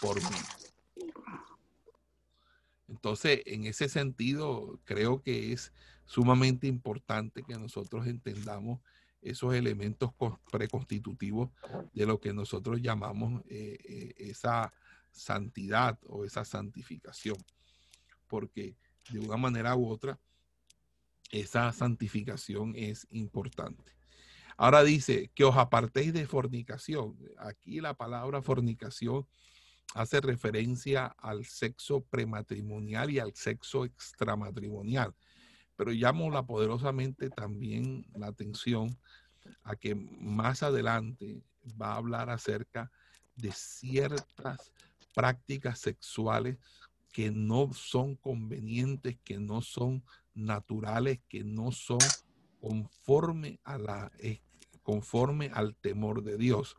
[0.00, 0.36] por mí.
[2.88, 5.72] Entonces, en ese sentido, creo que es
[6.06, 8.80] sumamente importante que nosotros entendamos
[9.22, 10.10] esos elementos
[10.50, 11.50] preconstitutivos
[11.92, 14.72] de lo que nosotros llamamos eh, eh, esa
[15.18, 17.36] santidad o esa santificación.
[18.26, 18.76] Porque
[19.10, 20.18] de una manera u otra,
[21.30, 23.92] esa santificación es importante.
[24.56, 27.16] Ahora dice que os apartéis de fornicación.
[27.38, 29.26] Aquí la palabra fornicación
[29.94, 35.14] hace referencia al sexo prematrimonial y al sexo extramatrimonial.
[35.76, 38.98] Pero llamo la poderosamente también la atención
[39.62, 41.40] a que más adelante
[41.80, 42.90] va a hablar acerca
[43.36, 44.72] de ciertas
[45.18, 46.58] prácticas sexuales
[47.10, 51.98] que no son convenientes, que no son naturales, que no son
[52.60, 54.12] conforme a la
[54.84, 56.76] conforme al temor de Dios.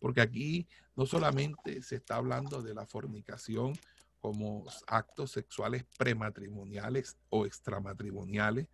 [0.00, 3.74] Porque aquí no solamente se está hablando de la fornicación
[4.18, 8.66] como actos sexuales prematrimoniales o extramatrimoniales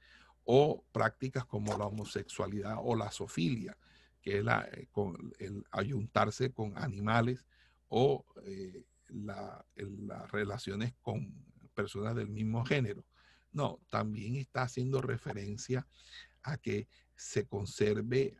[0.45, 3.77] o prácticas como la homosexualidad o la sofilia,
[4.23, 4.89] que es la, eh,
[5.41, 7.45] el ayuntarse con animales
[7.89, 11.33] o eh, las relaciones con
[11.75, 13.05] personas del mismo género.
[13.53, 15.87] No, también está haciendo referencia
[16.43, 18.37] a que se conserve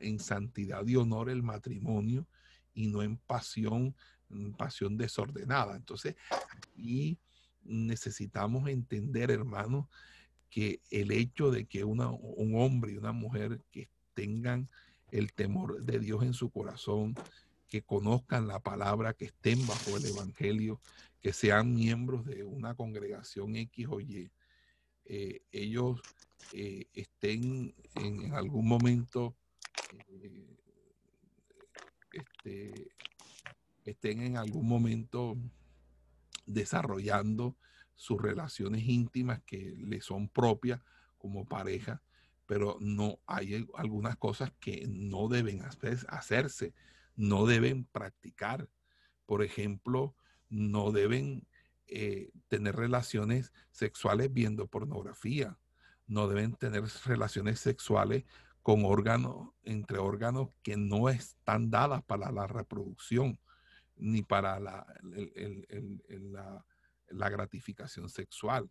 [0.00, 2.26] en santidad y honor el matrimonio
[2.74, 3.94] y no en pasión,
[4.58, 5.76] pasión desordenada.
[5.76, 6.16] Entonces,
[6.50, 7.18] aquí
[7.62, 9.86] necesitamos entender, hermanos,
[10.50, 12.00] que el hecho de que un
[12.54, 14.68] hombre y una mujer que tengan
[15.10, 17.14] el temor de Dios en su corazón,
[17.72, 20.78] que conozcan la palabra, que estén bajo el Evangelio,
[21.22, 24.30] que sean miembros de una congregación X o Y,
[25.06, 26.02] eh, ellos
[26.52, 29.34] eh, estén en, algún momento
[30.06, 30.54] eh,
[32.12, 32.92] este,
[33.86, 35.38] estén en algún momento
[36.44, 37.56] desarrollando
[37.94, 40.82] sus relaciones íntimas que le son propias
[41.16, 42.02] como pareja,
[42.44, 46.74] pero no hay algunas cosas que no deben hacerse,
[47.16, 48.68] no deben practicar.
[49.26, 50.14] Por ejemplo,
[50.48, 51.46] no deben
[51.86, 55.58] eh, tener relaciones sexuales viendo pornografía,
[56.06, 58.24] no deben tener relaciones sexuales
[58.62, 63.38] con órganos, entre órganos que no están dadas para la reproducción
[63.96, 64.86] ni para la,
[67.10, 68.70] la, gratificación sexual.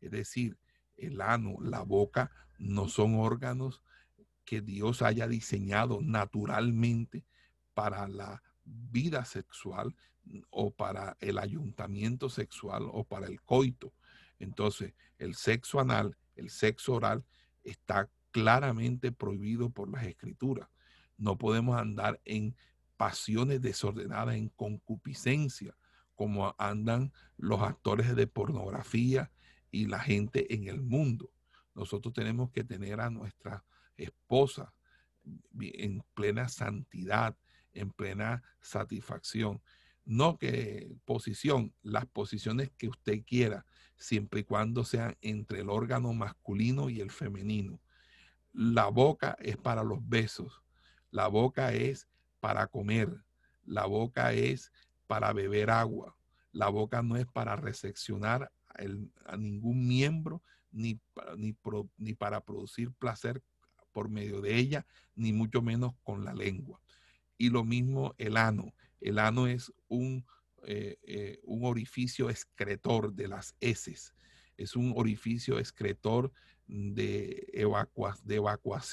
[0.00, 0.58] Es decir,
[0.96, 3.82] el ano, la boca, no son órganos
[4.44, 7.24] que Dios haya diseñado naturalmente
[7.74, 9.94] para la vida sexual
[10.50, 13.92] o para el ayuntamiento sexual o para el coito.
[14.38, 17.24] Entonces, el sexo anal, el sexo oral
[17.62, 20.68] está claramente prohibido por las escrituras.
[21.16, 22.56] No podemos andar en
[22.96, 25.76] pasiones desordenadas, en concupiscencia,
[26.14, 29.30] como andan los actores de pornografía
[29.70, 31.32] y la gente en el mundo.
[31.74, 33.64] Nosotros tenemos que tener a nuestra
[33.96, 34.72] esposa
[35.60, 37.36] en plena santidad,
[37.74, 39.60] en plena satisfacción.
[40.04, 46.12] No que posición, las posiciones que usted quiera, siempre y cuando sean entre el órgano
[46.12, 47.80] masculino y el femenino.
[48.52, 50.62] La boca es para los besos,
[51.10, 52.08] la boca es
[52.40, 53.24] para comer,
[53.64, 54.72] la boca es
[55.06, 56.16] para beber agua,
[56.50, 58.52] la boca no es para reseccionar
[59.26, 61.00] a ningún miembro ni,
[61.36, 61.56] ni,
[61.96, 63.42] ni para producir placer
[63.92, 66.81] por medio de ella, ni mucho menos con la lengua.
[67.42, 68.72] Y lo mismo el ano.
[69.00, 70.24] El ano es un,
[70.62, 74.14] eh, eh, un orificio excretor de las heces.
[74.56, 76.30] Es un orificio excretor
[76.68, 78.40] de, evacua, de,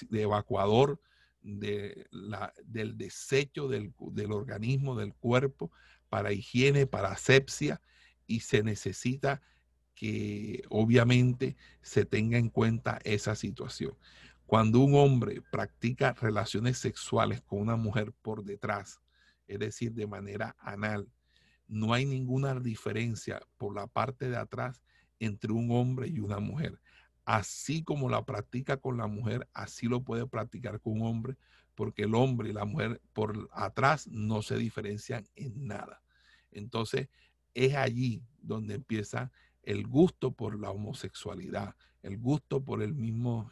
[0.09, 0.99] de evacuador
[1.43, 5.71] de la, del desecho del, del, organismo, del cuerpo,
[6.09, 7.83] para higiene, para asepsia,
[8.25, 9.43] y se necesita
[9.93, 13.95] que obviamente se tenga en cuenta esa situación.
[14.49, 18.99] Cuando un hombre practica relaciones sexuales con una mujer por detrás,
[19.47, 21.07] es decir, de manera anal,
[21.67, 24.81] no hay ninguna diferencia por la parte de atrás
[25.19, 26.79] entre un hombre y una mujer
[27.29, 31.37] así como la practica con la mujer, así lo puede practicar con un hombre,
[31.75, 36.01] porque el hombre y la mujer por atrás no se diferencian en nada.
[36.49, 37.07] Entonces,
[37.53, 39.31] es allí donde empieza
[39.69, 43.51] el gusto por la homosexualidad, el gusto por el mismo,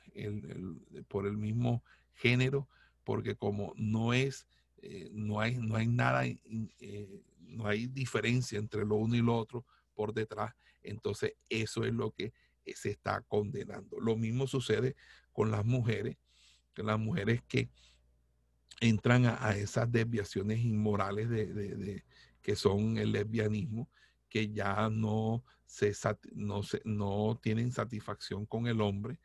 [1.08, 1.84] por el mismo
[2.15, 2.67] género,
[3.03, 4.47] porque como no es,
[4.82, 9.38] eh, no, hay, no hay nada, eh, no hay diferencia entre lo uno y lo
[9.38, 12.34] otro por detrás, entonces eso es lo que
[12.65, 13.99] se está condenando.
[13.99, 14.95] Lo mismo sucede
[15.32, 16.17] con las mujeres,
[16.73, 17.69] que las mujeres que
[18.80, 22.03] entran a, esas desviaciones inmorales de,
[22.41, 23.88] que son el lesbianismo,
[24.30, 25.93] que ya no, se,
[26.34, 29.19] no, se, no tienen satisfacción con el hombre,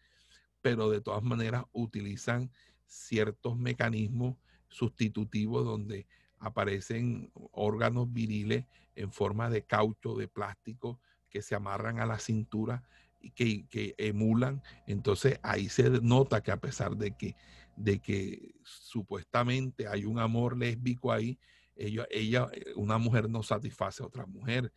[0.60, 2.50] pero de todas maneras utilizan
[2.86, 4.36] ciertos mecanismos
[4.68, 6.06] sustitutivos donde
[6.38, 11.00] aparecen órganos viriles en forma de caucho, de plástico,
[11.30, 12.82] que se amarran a la cintura
[13.30, 17.36] que, emulan, entonces ahí se nota que a pesar de que,
[17.76, 21.38] de que supuestamente hay un amor lésbico ahí,
[21.76, 24.72] ella, ella, eh, una mujer no satisface a otra mujer,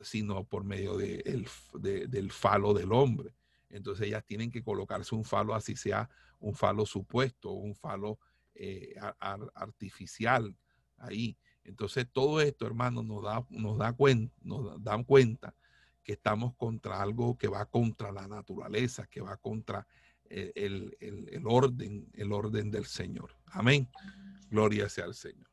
[0.00, 3.34] sino por medio de del falo del hombre.
[3.68, 8.18] Entonces ellas tienen que colocarse un falo, así sea un falo supuesto, un falo
[8.54, 8.94] eh,
[9.54, 10.54] artificial
[10.98, 11.36] ahí.
[11.64, 15.54] Entonces todo esto, hermano, nos da, nos da cuenta, nos dan cuenta
[16.04, 19.86] que estamos contra algo que va contra la naturaleza, que va contra
[20.30, 23.32] el, orden, el orden del Señor.
[23.46, 23.88] Amén.
[24.50, 25.48] Gloria sea al Señor.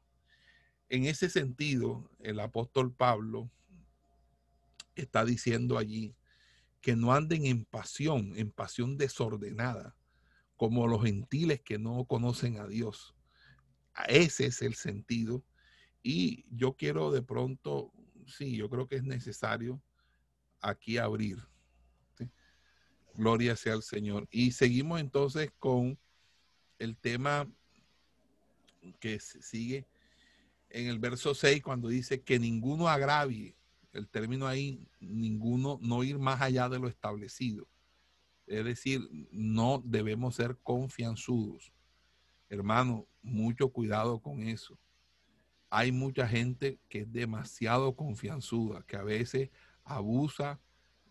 [0.89, 3.49] En ese sentido, el apóstol Pablo
[5.01, 6.15] está diciendo allí
[6.81, 9.95] que no anden en pasión, en pasión desordenada,
[10.57, 13.15] como los gentiles que no conocen a Dios.
[14.07, 15.43] Ese es el sentido.
[16.01, 17.91] Y yo quiero de pronto,
[18.27, 19.81] sí, yo creo que es necesario
[20.59, 21.37] aquí abrir.
[23.15, 24.27] Gloria sea al Señor.
[24.31, 25.97] Y seguimos entonces con
[26.79, 27.49] el tema
[28.99, 29.87] que sigue
[30.69, 33.55] en el verso 6 cuando dice que ninguno agravie,
[33.93, 37.67] el término ahí, ninguno, no ir más allá de lo establecido.
[38.47, 41.71] Es decir, no debemos ser confianzudos.
[42.49, 44.77] Hermano, mucho cuidado con eso.
[45.69, 49.49] Hay mucha gente que es demasiado confianzuda, que a veces
[49.83, 50.59] abusa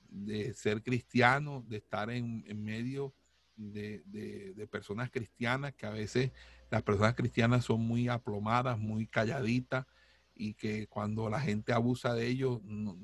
[0.08, 3.14] de ser cristiano, de estar en, medio
[3.56, 6.32] de, personas cristianas, que a veces
[6.70, 9.86] las personas cristianas son muy aplomadas, muy calladitas,
[10.34, 12.60] y que cuando la gente abusa de ellos,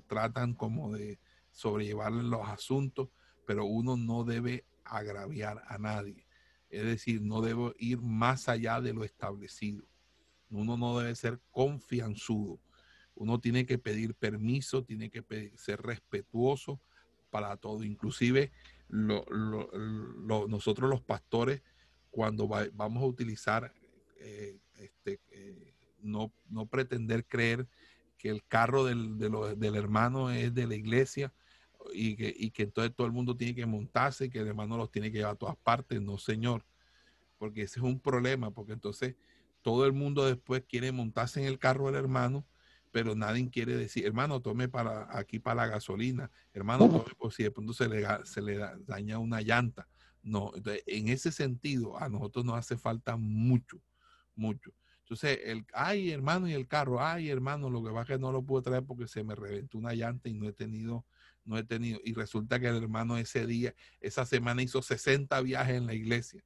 [0.07, 1.19] tratan como de
[1.51, 3.09] sobrellevar los asuntos,
[3.47, 6.27] pero uno no debe agraviar a nadie.
[6.71, 9.85] Es decir, no debe ir más allá de lo establecido.
[10.51, 12.61] Uno no debe ser confianzudo.
[13.15, 16.81] Uno tiene que pedir permiso, tiene que ser respetuoso
[17.31, 17.85] para todo.
[17.85, 18.53] Inclusive
[18.89, 21.63] nosotros los pastores,
[22.11, 23.73] cuando vamos a utilizar,
[24.21, 25.68] eh, este, eh,
[26.01, 27.67] no, no, pretender creer
[28.17, 31.33] que el carro del, del, hermano es de la iglesia
[31.93, 34.77] y que, y que entonces todo el mundo tiene que montarse y que el hermano
[34.77, 36.01] los tiene que llevar a todas partes.
[36.01, 36.65] No, señor,
[37.39, 39.15] porque ese es un problema, porque entonces
[39.63, 42.45] todo el mundo después quiere montarse en el carro del hermano,
[42.91, 47.43] pero nadie quiere decir, hermano, tome para aquí para la gasolina, hermano, tome por si
[47.43, 49.87] de pronto se le, se le daña una llanta.
[50.23, 53.81] No, en ese sentido, a nosotros nos hace falta mucho,
[54.35, 54.73] mucho.
[55.09, 58.43] Entonces, el, ay, hermano, y el carro, ay, hermano, lo que va que no lo
[58.43, 61.07] pude traer porque se me reventó una llanta y no he tenido,
[61.47, 61.99] no he tenido.
[62.05, 66.45] Y resulta que el hermano ese día, esa semana hizo 60 viajes en la iglesia.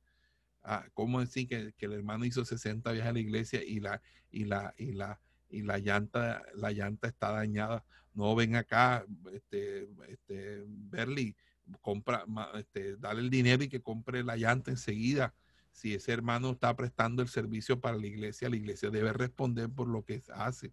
[0.62, 4.00] Ah, ¿Cómo decir que, que, el hermano hizo 60 viajes a la iglesia y la,
[4.30, 7.84] y la, y la, y la llanta, la llanta está dañada?
[8.14, 11.34] No ven acá, este, este, Berly,
[11.80, 15.34] compra, este, dale el dinero y que compre la llanta enseguida.
[15.72, 19.88] Si ese hermano está prestando el servicio para la iglesia, la iglesia debe responder por
[19.88, 20.72] lo que hace.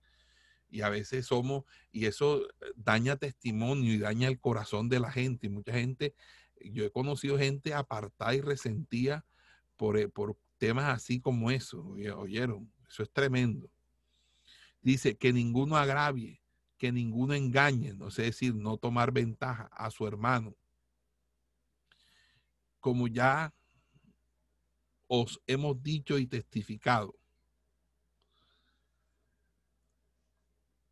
[0.70, 2.46] Y a veces somos, y eso
[2.76, 5.48] daña testimonio y daña el corazón de la gente.
[5.48, 6.14] Y mucha gente,
[6.62, 9.26] yo he conocido gente apartada y resentida
[9.96, 11.96] eh, por, temas así como eso.
[12.18, 12.72] ¿Oyeron?
[12.88, 13.72] Eso es tremendo.
[14.82, 16.42] Dice que ninguno agravie,
[16.78, 20.56] que ninguno engañe, no sé decir, no tomar ventaja a su hermano.
[22.80, 23.54] Como ya
[25.12, 27.16] os hemos dicho y testificado,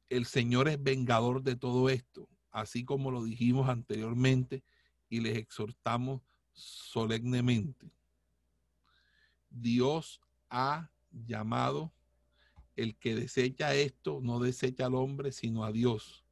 [0.10, 4.64] el Señor es vengador de todo esto, así como lo dijimos anteriormente
[5.08, 7.92] y les exhortamos solemnemente.
[9.52, 11.94] Dios ha llamado,
[12.76, 16.26] el que desecha esto no desecha al hombre, sino a Dios,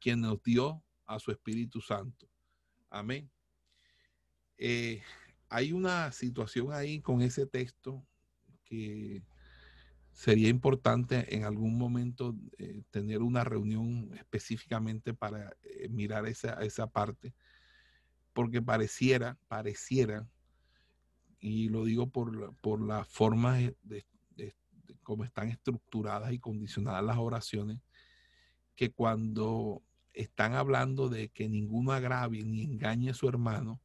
[0.00, 2.28] quien nos dio a su Espíritu Santo.
[2.90, 3.30] Amén.
[4.56, 5.00] Eh,
[5.48, 8.04] hay una situación ahí con ese texto
[8.64, 9.22] que
[10.12, 16.88] sería importante en algún momento eh, tener una reunión específicamente para eh, mirar esa, esa
[16.88, 17.34] parte,
[18.32, 20.28] porque pareciera, pareciera
[21.40, 24.04] y lo digo por, por la forma de, de,
[25.02, 27.78] cómo están estructuradas y condicionadas las oraciones,
[28.74, 29.82] que cuando
[30.12, 33.80] están hablando de que ninguno agravie ni engañe a su hermano,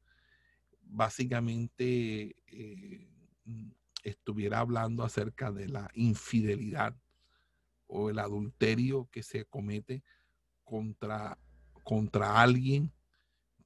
[0.94, 3.08] básicamente eh,
[4.04, 6.96] estuviera hablando acerca de la infidelidad
[7.88, 10.04] o el adulterio que se comete
[10.64, 11.38] contra,
[11.84, 12.92] contra alguien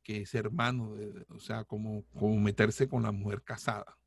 [0.03, 3.97] que es hermano, de, o sea, como, como meterse con la mujer casada.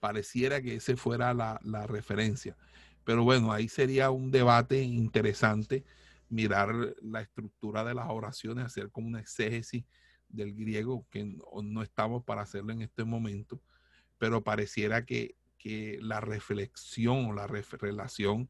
[0.00, 2.56] Pareciera que ese fuera la, la referencia.
[3.04, 5.84] Pero bueno, ahí sería un debate interesante
[6.30, 9.84] mirar la estructura de las oraciones, hacer como una exégesis
[10.32, 13.60] del griego, que no, estamos para hacerlo en este momento,
[14.18, 18.48] pero pareciera que, que la reflexión o la relación,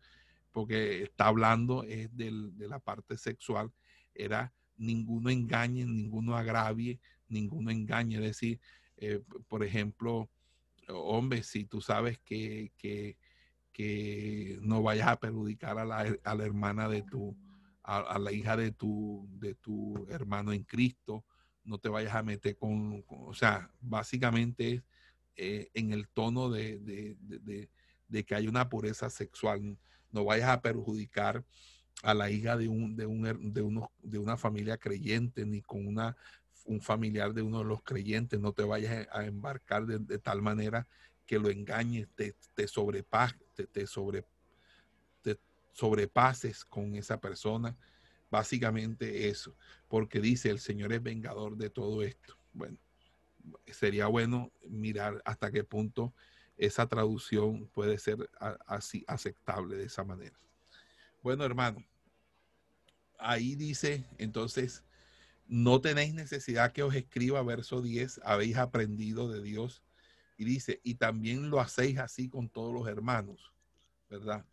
[0.53, 3.72] porque está hablando es del, de la parte sexual,
[4.14, 8.16] era ninguno engañe, ninguno agravie, ninguno engañe.
[8.16, 8.61] Es decir,
[8.97, 10.30] eh, por ejemplo,
[10.89, 13.16] hombre, si tú sabes que, que,
[13.72, 17.37] que, no vayas a perjudicar a la, a la hermana de tu,
[17.83, 21.24] a, la hija de tu, de tu hermano en Cristo,
[21.65, 24.83] no te vayas a meter con, o sea, básicamente
[25.37, 27.69] eh, en el tono de, de,
[28.09, 29.79] de, que hay una pureza sexual,
[30.11, 31.45] no vayas a perjudicar
[32.03, 36.17] a la hija de, un, de, un, de, de una familia creyente, ni con una,
[36.65, 38.41] un familiar de uno de los creyentes.
[38.41, 40.87] No te vayas a embarcar de, tal manera
[41.27, 44.25] que lo engañes, te, te, te, te, sobre,
[45.23, 45.39] te
[45.73, 47.77] sobrepases con esa persona.
[48.33, 49.55] Básicamente eso,
[49.89, 52.39] porque dice el Señor es vengador de todo esto.
[52.55, 52.78] Bueno,
[53.66, 56.14] sería bueno mirar hasta qué punto
[56.57, 58.30] esa traducción puede ser
[58.66, 60.35] así aceptable de esa manera.
[61.22, 61.85] Bueno, hermano,
[63.18, 64.83] ahí dice, entonces,
[65.47, 69.83] no tenéis necesidad que os escriba verso 10, habéis aprendido de Dios.
[70.39, 73.53] Y dice, y también lo hacéis así con todos los hermanos,
[74.09, 74.47] ¿verdad?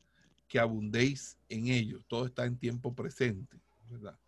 [0.49, 2.03] Que abundéis en ellos.
[2.09, 3.57] Todo está en tiempo presente,
[3.89, 4.19] ¿verdad?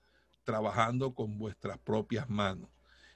[0.43, 2.69] Trabajando con vuestras propias manos.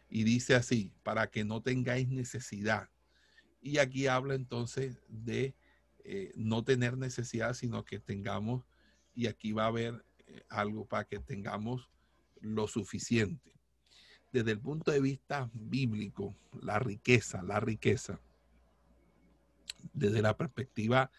[0.10, 2.90] Y dice así, para que no tengáis necesidad.
[3.62, 5.56] Y aquí habla entonces de
[6.04, 8.64] eh, no tener necesidad, sino que tengamos,
[9.14, 10.06] y aquí va a haber
[10.50, 11.90] algo para que tengamos
[12.42, 13.54] lo suficiente.
[14.32, 18.20] desde el punto de vista bíblico, la riqueza, la riqueza,
[19.94, 21.10] desde la perspectiva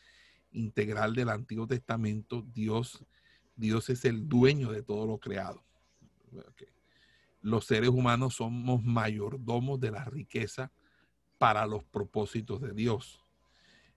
[0.53, 3.03] integral del Antiguo Testamento, Dios,
[3.57, 5.65] Dios es el dueño de todo lo creado.
[7.41, 10.73] Los seres humanos somos mayordomos de la riqueza
[11.39, 13.25] para los propósitos de Dios.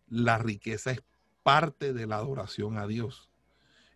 [0.07, 1.03] La riqueza es
[1.43, 3.29] parte de la adoración a Dios.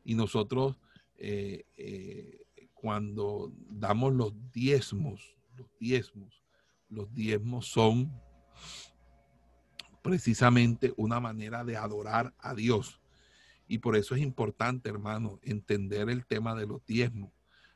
[0.03, 0.77] Y nosotros
[1.17, 2.43] eh, eh,
[2.73, 6.43] cuando damos los diezmos, los diezmos,
[6.89, 8.11] los diezmos son
[10.01, 12.99] precisamente una manera de adorar a Dios.
[13.67, 17.31] Y por eso es importante, hermano, entender el tema de los diezmos,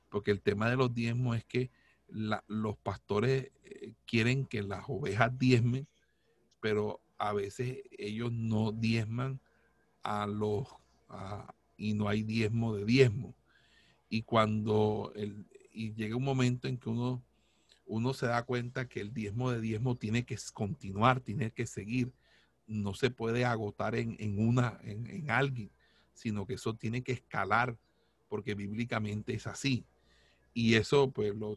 [0.09, 1.71] porque el tema de los diezmos es que
[2.09, 5.87] los pastores eh, quieren que las ovejas diezmen,
[6.61, 9.39] pero a veces ellos no diezman
[10.03, 10.67] a los
[11.77, 13.35] y no hay diezmo de diezmo.
[14.09, 15.13] Y cuando
[15.77, 17.23] y llega un momento en que uno,
[17.85, 22.11] uno se da cuenta que el diezmo de diezmo tiene que continuar, tiene que seguir,
[22.65, 25.69] no se puede agotar en, una, en, alguien,
[26.17, 27.77] sino que eso tiene que escalar,
[28.27, 29.85] porque bíblicamente es así.
[30.53, 31.55] Y eso pues lo,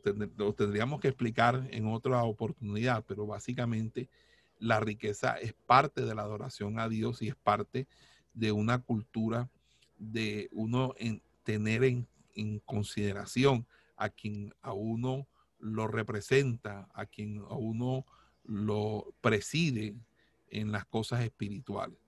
[0.53, 4.11] tendríamos que explicar en otra oportunidad, pero básicamente
[4.59, 7.89] la riqueza es parte de la adoración a Dios y es parte
[8.35, 9.49] de una cultura
[9.97, 12.07] de uno en, tener en,
[12.67, 15.27] consideración a quien a uno
[15.59, 18.07] lo representa, a quien a uno
[18.45, 19.95] lo preside
[20.49, 21.99] en las cosas espirituales.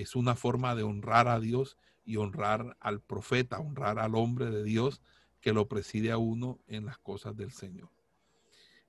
[0.00, 4.64] Es una forma de honrar a Dios y honrar al profeta, honrar al hombre de
[4.64, 5.02] Dios
[5.40, 7.90] que lo preside a uno en las cosas del Señor.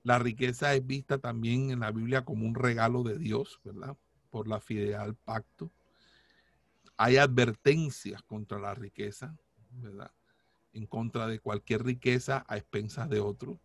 [0.03, 3.97] La riqueza es vista también en la Biblia como un regalo de Dios, ¿verdad?
[4.30, 5.72] Por la fidelidad al pacto
[7.01, 9.34] hay advertencias contra la riqueza,
[9.72, 10.12] ¿verdad?
[10.74, 13.57] En contra de cualquier riqueza a expensas de otro.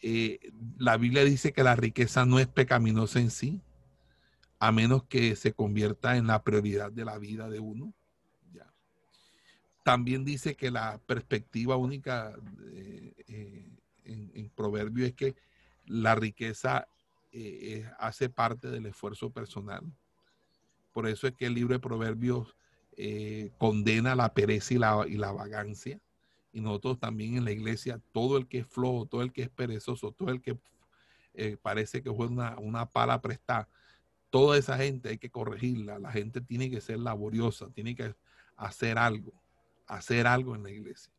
[0.00, 0.38] Eh,
[0.78, 3.60] la Biblia dice que la riqueza no es pecaminosa en sí,
[4.58, 7.92] a menos que se convierta en la prioridad de la vida de uno.
[8.52, 8.72] Ya.
[9.84, 12.34] También dice que la perspectiva única
[12.72, 13.70] eh, eh,
[14.04, 15.36] en, en, Proverbio es que
[15.86, 16.88] la riqueza
[17.98, 19.84] hace parte del esfuerzo personal
[20.96, 22.56] por eso es que el libro de Proverbios
[22.96, 26.00] eh, condena la pereza y la, y la vagancia.
[26.54, 29.50] Y nosotros también en la iglesia, todo el que es flojo, todo el que es
[29.50, 30.58] perezoso, todo el que
[31.34, 33.68] eh, parece que fue una, una pala prestada,
[34.36, 35.98] toda esa gente hay que corregirla.
[35.98, 38.14] La gente tiene que ser laboriosa, tiene que
[38.58, 39.32] hacer algo,
[39.86, 41.10] hacer algo en la iglesia.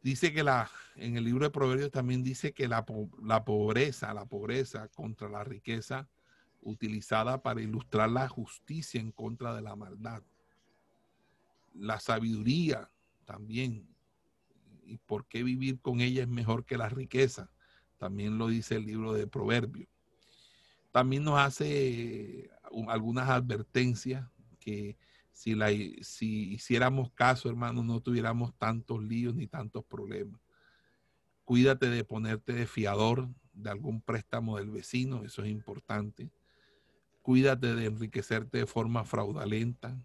[0.00, 2.86] Dice que la, en el libro de Proverbios también dice que la,
[3.22, 6.08] la pobreza, la pobreza contra la riqueza
[6.62, 10.22] utilizada para ilustrar la justicia en contra de la maldad.
[11.74, 12.90] La sabiduría
[13.26, 13.86] también.
[14.86, 17.50] ¿Y por qué vivir con ella es mejor que la riqueza?
[17.98, 19.93] También lo dice el libro de Proverbios.
[20.94, 22.48] También nos hace
[22.86, 24.24] algunas advertencias
[24.60, 24.96] que
[25.32, 25.70] si, la,
[26.02, 30.40] si hiciéramos caso, hermano, no tuviéramos tantos líos ni tantos problemas.
[31.44, 36.30] Cuídate de ponerte de fiador de algún préstamo del vecino, eso es importante
[37.24, 39.98] Cuídate de enriquecerte de forma fraudulenta.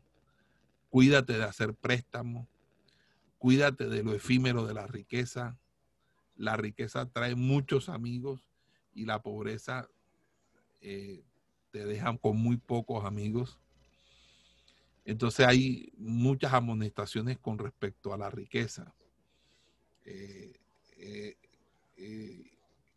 [0.90, 2.48] Cuídate de hacer préstamos.
[3.38, 5.60] Cuídate de lo efímero de la riqueza.
[6.38, 8.48] La riqueza trae muchos amigos
[8.94, 9.90] y la pobreza
[10.82, 11.24] eh,
[11.72, 13.60] te deja con muy pocos amigos.
[15.06, 18.94] Entonces hay muchas amonestaciones con respecto a la riqueza.
[20.06, 20.54] Eh,
[20.98, 21.38] eh,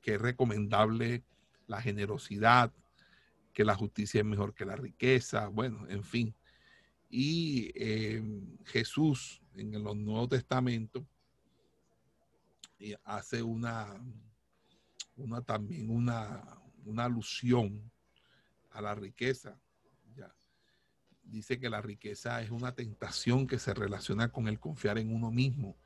[0.00, 1.22] que es recomendable
[1.66, 2.72] la generosidad,
[3.52, 6.34] que la justicia es mejor que la riqueza, bueno, en fin.
[7.08, 11.06] Y em, Jesús en el Nuevo Testamento
[13.04, 14.02] hace una,
[15.16, 17.90] una también una, una alusión
[18.70, 19.60] a la riqueza.
[20.14, 20.34] Ya.
[21.22, 25.30] Dice que la riqueza es una tentación que se relaciona con el confiar en uno
[25.30, 25.76] mismo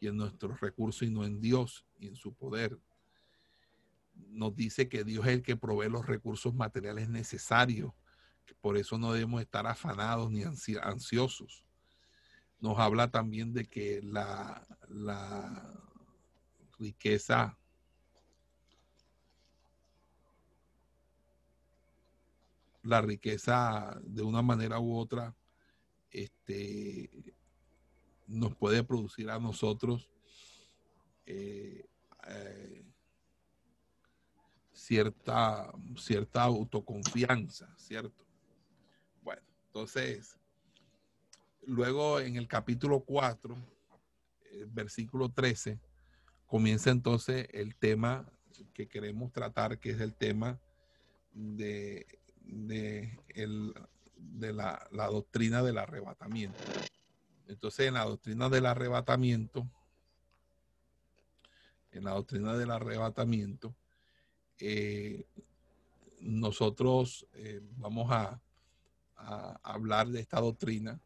[0.00, 2.78] y en nuestros recursos y no en Dios y en su poder
[4.28, 7.92] nos dice que Dios es el que provee los recursos materiales necesarios.
[8.60, 11.64] Por eso no debemos estar afanados ni ansiosos.
[12.60, 15.74] Nos habla también de que la, la
[16.78, 17.58] riqueza
[22.86, 25.34] la riqueza de una manera u otra
[26.10, 27.10] este,
[28.26, 30.08] nos puede producir a nosotros
[31.26, 31.84] eh,
[32.28, 32.84] eh,
[34.72, 38.24] cierta, cierta autoconfianza, ¿cierto?
[39.22, 40.38] Bueno, entonces,
[41.62, 43.56] luego en el capítulo 4,
[44.68, 45.80] versículo 13,
[46.46, 48.30] comienza entonces el tema
[48.72, 50.58] que queremos tratar, que es el tema
[51.32, 52.06] de,
[52.46, 53.18] de,
[54.52, 56.58] la, la doctrina del arrebatamiento.
[57.48, 59.68] Entonces, en la doctrina del arrebatamiento,
[61.92, 63.74] en la doctrina del arrebatamiento,
[64.58, 65.26] eh,
[66.20, 68.40] nosotros eh, vamos a,
[69.62, 71.00] hablar de esta doctrina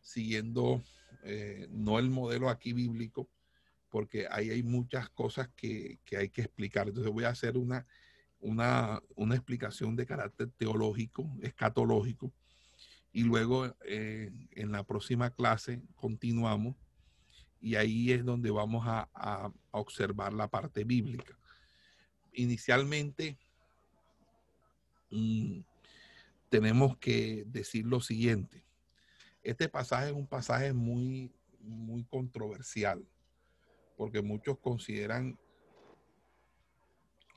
[0.00, 0.82] siguiendo
[1.22, 3.28] eh, no el modelo aquí bíblico,
[3.90, 6.88] porque ahí hay muchas cosas que, hay que explicar.
[6.88, 7.86] Entonces voy a hacer una,
[8.44, 12.32] una, una explicación de carácter teológico, escatológico,
[13.12, 16.76] y luego en la próxima clase continuamos
[17.64, 21.38] y ahí es donde vamos a, observar la parte bíblica.
[22.34, 23.38] Inicialmente,
[25.10, 25.60] mm,
[26.50, 28.62] tenemos que decir lo siguiente.
[29.42, 33.02] Este pasaje es un pasaje muy, muy controversial,
[33.96, 35.38] porque muchos consideran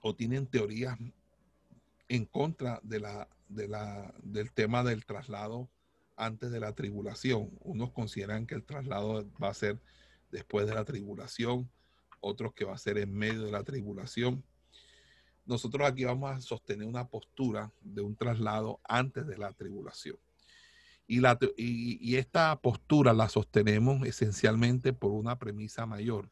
[0.02, 0.98] o tienen teorías
[2.10, 5.70] en contra de la, de la, del tema del traslado
[6.16, 7.50] antes de la tribulación.
[7.62, 9.80] Unos consideran que el traslado va a ser
[10.32, 11.70] después de la tribulación,
[12.20, 14.44] otros que va a ser en medio de la tribulación.
[15.46, 20.18] Nosotros aquí vamos a sostener una postura de un traslado antes de la tribulación.
[21.10, 26.30] Y, la, y, esta postura la sostenemos esencialmente por una premisa mayor,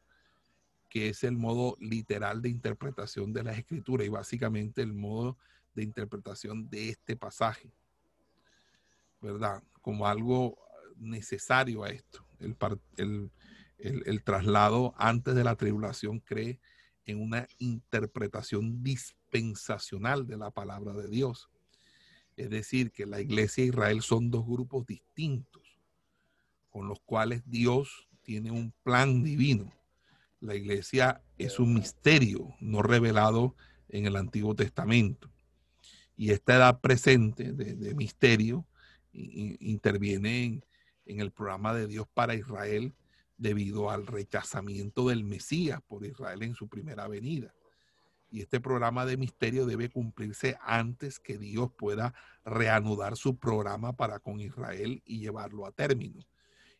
[0.88, 5.36] que es el modo literal de interpretación de las escrituras y básicamente el modo
[5.74, 7.70] de interpretación de este pasaje,
[9.20, 9.62] ¿verdad?
[9.82, 10.58] Como algo
[10.96, 12.24] necesario a esto.
[12.38, 13.30] El,
[14.24, 16.58] traslado antes de la tribulación cree
[17.04, 21.50] en una interpretación dispensacional de la palabra de Dios.
[22.36, 25.62] Es decir, que la iglesia e Israel son dos grupos distintos
[26.70, 29.72] con los cuales Dios tiene un plan divino.
[30.40, 33.56] La iglesia es un misterio no revelado
[33.88, 35.30] en el Antiguo Testamento.
[36.16, 38.66] Y esta edad presente de, misterio
[39.12, 40.62] interviene
[41.04, 42.94] en el programa de Dios para Israel
[43.38, 47.54] debido al rechazamiento del Mesías por Israel en su primera venida.
[48.30, 52.14] Y este programa de misterio debe cumplirse antes que Dios pueda
[52.44, 56.26] reanudar su programa para con Israel y llevarlo a término.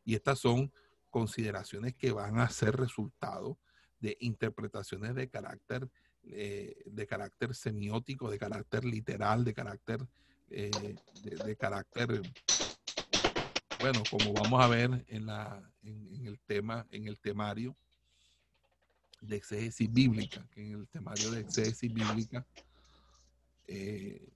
[0.04, 0.72] Y estas son
[1.17, 3.59] consideraciones que van a ser resultado
[4.01, 5.89] de interpretaciones de carácter,
[6.25, 10.07] eh, de carácter semiótico, de carácter literal, de carácter,
[10.51, 10.71] eh,
[11.23, 12.21] de carácter
[13.81, 17.75] bueno, como vamos a ver en, la, en, el tema, en el temario
[19.23, 22.47] de exégesis bíblica, que en el temario de exégesis bíblica,
[23.69, 24.29] eh,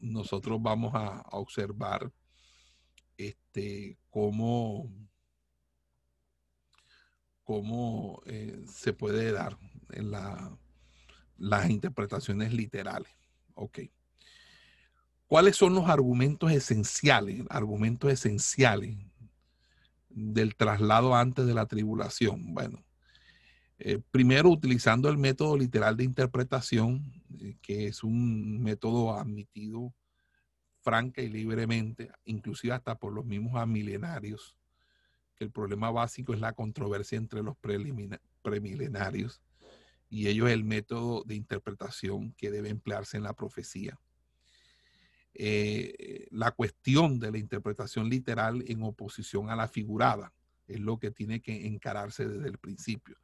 [0.00, 2.10] nosotros vamos a, observar
[3.16, 4.90] este, cómo,
[7.48, 9.56] cómo eh, se puede dar
[9.92, 10.54] en la,
[11.38, 13.10] las interpretaciones literales.
[13.54, 13.78] Ok.
[15.26, 18.98] ¿Cuáles son los argumentos esenciales, argumentos esenciales
[20.10, 22.52] del traslado antes de la tribulación?
[22.52, 22.84] Bueno,
[23.78, 27.02] eh, primero utilizando el método literal de interpretación,
[27.40, 29.94] eh, que es un método admitido
[30.82, 34.57] franca y libremente, inclusive hasta por los mismos amilenarios,
[35.38, 37.56] que el problema básico es la controversia entre los
[38.42, 39.40] premilenarios
[40.10, 43.98] y ello es el método de interpretación que debe emplearse en la profecía.
[45.34, 50.32] Eh, la cuestión de la interpretación literal en oposición a la figurada.
[50.66, 53.16] Es lo que tiene que encararse desde el principio.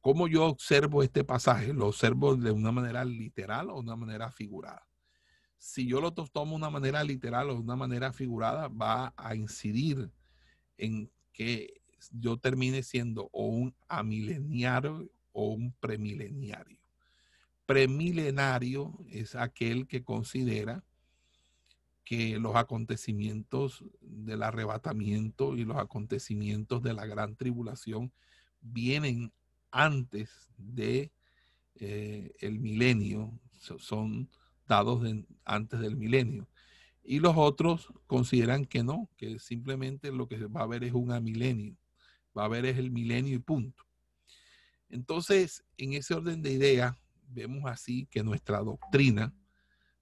[0.00, 1.72] ¿Cómo yo observo este pasaje?
[1.72, 4.86] ¿Lo observo de una manera literal o de una manera figurada?
[5.58, 9.34] Si yo lo tomo de una manera literal o de una manera figurada, va a
[9.34, 10.10] incidir
[10.78, 11.10] en
[11.40, 11.80] que
[12.10, 16.78] yo termine siendo o un amileniario o un premileniario.
[17.64, 20.84] Premilenario es aquel que considera
[22.04, 28.12] que los acontecimientos del arrebatamiento y los acontecimientos de la gran tribulación
[28.60, 29.32] vienen
[29.70, 31.10] antes de
[31.76, 33.32] eh, el milenio,
[33.78, 34.28] son
[34.68, 35.08] dados
[35.46, 36.49] antes del milenio.
[37.10, 41.08] Y los otros consideran que no, que simplemente lo que va a haber es un
[41.24, 41.76] milenio,
[42.38, 43.82] va a haber es el milenio y punto.
[44.88, 46.94] Entonces, en ese orden de ideas,
[47.26, 49.34] vemos así que nuestra doctrina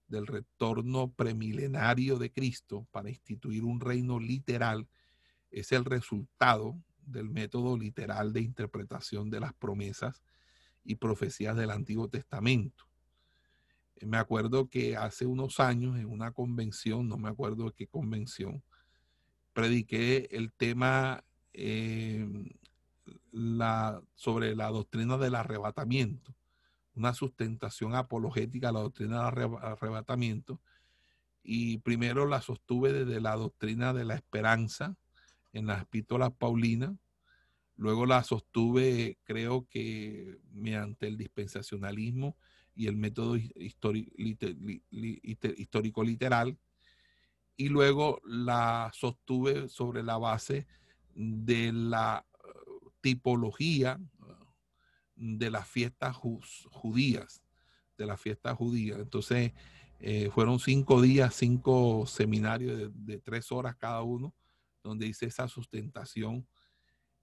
[0.07, 4.87] del retorno premilenario de Cristo para instituir un reino literal
[5.51, 10.23] es el resultado del método literal de interpretación de las promesas
[10.85, 12.88] y profecías del Antiguo Testamento.
[14.07, 18.63] Me acuerdo que hace unos años en una convención, no me acuerdo qué convención,
[19.53, 22.29] prediqué el tema, eh,
[23.33, 26.35] la, sobre la doctrina del arrebatamiento,
[26.95, 30.61] una sustentación apologética a la doctrina del arrebatamiento.
[31.43, 34.97] Y primero la sostuve desde la doctrina de la esperanza
[35.53, 36.93] en las epístolas paulinas.
[37.77, 42.37] Luego la sostuve, creo que mediante el dispensacionalismo
[42.79, 43.37] y el método
[45.57, 46.57] histórico literal.
[47.57, 50.69] Y luego la sostuve sobre la base
[51.13, 52.25] de la
[53.01, 54.01] tipología
[55.17, 57.43] de las fiestas judías,
[57.97, 59.01] de las fiestas judías.
[59.01, 59.53] Entonces,
[59.99, 64.33] eh, fueron cinco días, cinco seminarios de, tres horas cada uno,
[64.85, 66.47] donde hice esa sustentación.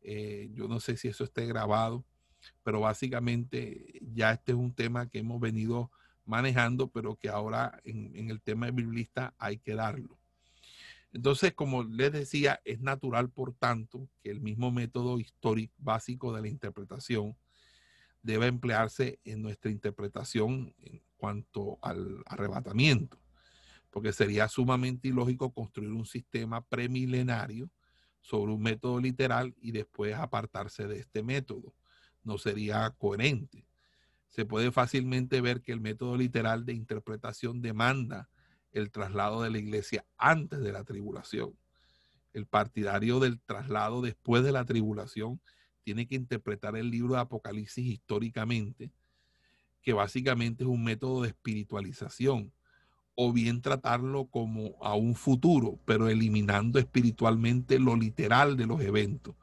[0.02, 2.04] Eh, yo no sé si eso esté grabado,
[2.64, 5.92] pero básicamente ya este es un tema que hemos venido
[6.26, 10.18] manejando, pero que ahora en, el tema de biblista hay que darlo.
[11.14, 16.42] Entonces, como les decía, es natural, por tanto, que el mismo método histórico básico de
[16.42, 17.38] la interpretación
[18.22, 23.18] deba emplearse en nuestra interpretación en cuanto al arrebatamiento,
[23.92, 27.70] porque sería sumamente ilógico construir un sistema premilenario
[28.20, 31.74] sobre un método literal y después apartarse de este método.
[32.26, 33.66] No sería coherente.
[34.28, 38.28] Se puede fácilmente ver que el método literal de interpretación demanda
[38.74, 41.58] el traslado de la iglesia antes de la tribulación.
[42.34, 45.40] El partidario del traslado después de la tribulación
[45.84, 48.92] tiene que interpretar el libro de Apocalipsis históricamente,
[49.82, 52.52] que básicamente es un método de espiritualización,
[53.16, 59.36] o bien tratarlo como a un futuro, pero eliminando espiritualmente lo literal de los eventos,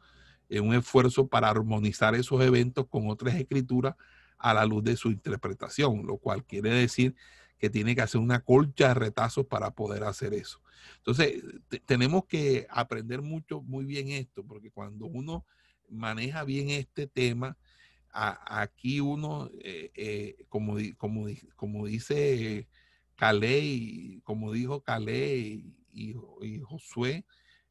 [0.53, 3.97] en un esfuerzo para armonizar esos eventos con otras escrituras
[4.39, 7.15] a la luz de su interpretación, lo cual quiere decir
[7.59, 10.61] que tiene que hacer una colcha de retazos para poder hacer eso.
[10.99, 11.43] Entonces,
[11.87, 15.47] tenemos que aprender mucho, muy bien esto, porque cuando uno
[15.89, 17.57] maneja bien este tema,
[18.13, 21.27] aquí uno, eh, eh, como, como,
[21.57, 22.69] como dice
[23.15, 26.15] Calé, como dijo Calé y,
[26.63, 27.25] Josué,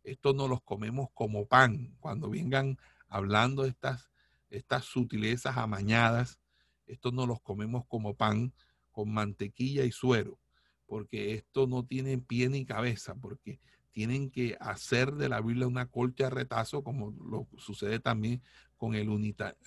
[0.04, 1.96] esto no los comemos como pan.
[2.00, 2.78] Cuando vengan
[3.08, 4.10] hablando estas,
[4.50, 6.40] estas sutilezas amañadas,
[6.88, 8.54] esto no los comemos como pan,
[8.92, 10.40] con mantequilla y suero,
[10.86, 13.60] porque esto no tiene pie ni cabeza, porque
[13.92, 18.42] tienen que hacer de la Biblia una colcha de retazo, como lo sucede también
[18.78, 19.08] con el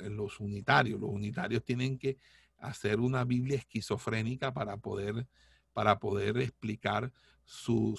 [0.01, 1.01] los unitarios.
[1.01, 2.19] Los unitarios tienen que
[2.59, 5.27] hacer una Biblia esquizofrénica para poder,
[5.73, 7.13] para poder explicar
[7.45, 7.99] su,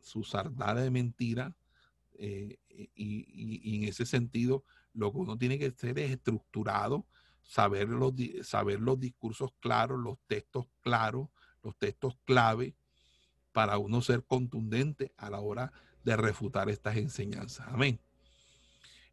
[0.00, 1.54] su sardada de mentira.
[2.14, 2.58] Eh,
[2.94, 7.06] y, en ese sentido, lo que uno tiene que ser es estructurado,
[7.42, 8.12] saber los,
[8.42, 11.28] saber los discursos claros, los textos claros,
[11.62, 12.74] los textos clave,
[13.52, 15.72] para uno ser contundente a la hora
[16.04, 17.66] de refutar estas enseñanzas.
[17.68, 18.00] Amén.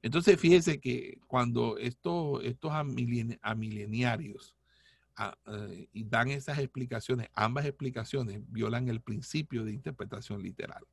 [0.02, 4.56] Entonces, fíjese que cuando estos, estos amileniarios
[5.48, 10.86] eh, y dan esas explicaciones, ambas explicaciones violan el principio de interpretación literal.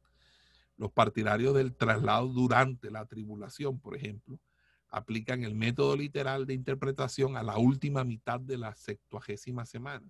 [0.77, 4.39] Los partidarios del traslado durante la tribulación, por ejemplo,
[4.89, 10.07] aplican el método literal de interpretación a la última mitad de la septuagésima semana,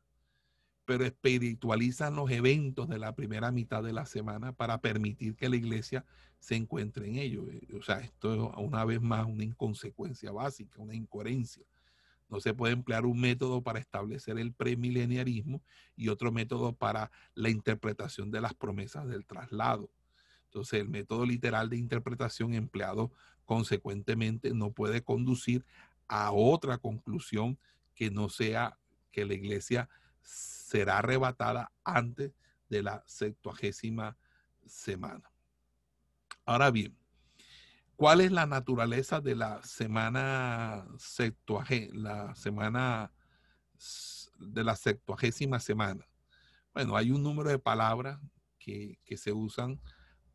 [0.84, 5.56] pero espiritualizan los eventos de la primera mitad de la semana para permitir que la
[5.56, 6.04] iglesia
[6.38, 7.48] se encuentre en ello.
[7.48, 11.64] Eh, o sea, esto es una vez más una inconsecuencia básica, una incoherencia.
[12.28, 15.62] No se puede emplear un método para establecer el premileniarismo
[15.96, 19.90] y otro método para la interpretación de las promesas del traslado.
[20.46, 23.12] Entonces, el método literal de interpretación empleado
[23.44, 25.64] consecuentemente no puede conducir
[26.08, 27.58] a otra conclusión
[27.94, 28.78] que no sea
[29.12, 29.88] que la iglesia
[30.22, 32.32] será arrebatada antes
[32.68, 34.16] de la septuagésima
[34.66, 35.30] semana.
[36.44, 36.96] Ahora bien,
[37.96, 43.12] ¿cuál es la naturaleza de la semana septuagésima, la semana
[44.38, 46.06] de la septuagésima semana?
[46.72, 48.20] Bueno, hay un número de palabras
[48.58, 49.80] que, que se usan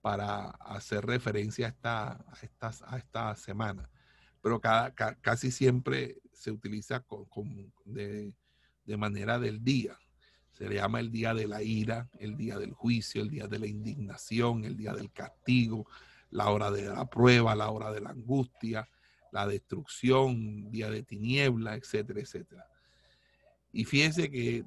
[0.01, 2.26] para hacer referencia a esta,
[2.88, 3.89] a esta, semana.
[4.41, 7.28] Pero casi siempre se utiliza con,
[7.86, 8.34] de,
[8.97, 9.97] manera del día.
[10.51, 13.59] Se le llama el día de la ira, el día del juicio, el día de
[13.59, 15.88] la indignación, el día del castigo,
[16.32, 18.89] la hora de la prueba, la hora de la angustia,
[19.32, 22.67] la destrucción, día de tiniebla, etcétera, etcétera.
[23.71, 24.65] Y fíjense que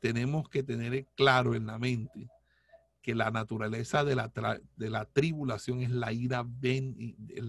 [0.00, 2.30] tenemos que tener claro en la mente
[3.02, 4.30] que la naturaleza de la,
[4.76, 7.44] de la tribulación es la ira es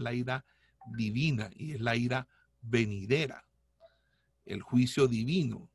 [0.00, 0.44] la, ira
[0.96, 2.28] divina y es la ira
[2.60, 3.46] venidera,
[4.44, 5.70] el juicio divino.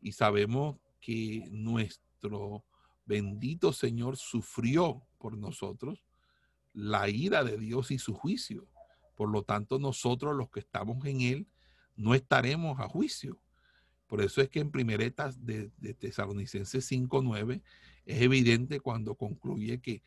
[0.00, 2.64] Y sabemos que nuestro
[3.04, 6.04] bendito Señor sufrió por nosotros
[6.72, 8.68] la ira de Dios y su juicio,
[9.14, 11.48] Por lo tanto, nosotros los que estamos en Él
[11.96, 13.40] no estaremos a juicio.
[14.06, 17.60] Por eso es que en primeretas de, de Tesalonicenses 5.9
[18.06, 20.02] es evidente cuando concluye que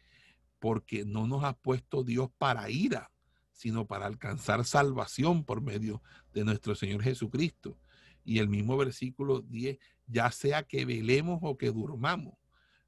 [0.60, 3.12] porque no nos ha puesto Dios para ira,
[3.52, 6.02] sino para alcanzar salvación por medio
[6.34, 7.78] de nuestro Señor Jesucristo.
[8.24, 12.36] Y el mismo versículo 10, ya sea que velemos o que durmamos.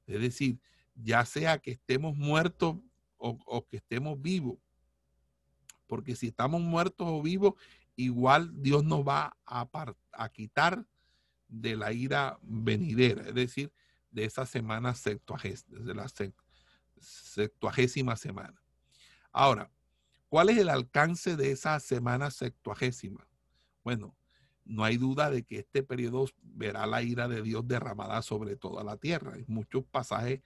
[0.06, 0.58] Es decir,
[0.94, 2.76] ya sea que estemos muertos
[3.16, 4.58] o, que estemos vivos.
[5.86, 7.54] Porque si estamos muertos o vivos,
[7.96, 10.86] igual Dios nos va a, quitar
[11.48, 13.72] de la ira venidera, es decir,
[14.10, 16.06] de esa semana de la
[17.00, 18.62] septuagésima semana.
[19.32, 19.70] Ahora,
[20.28, 23.26] ¿cuál es el alcance de esa semana septuagésima?
[23.82, 24.16] Bueno,
[24.64, 28.82] no hay duda de que este periodo verá la ira de Dios derramada sobre toda
[28.82, 29.36] la tierra.
[29.36, 30.40] En muchos pasajes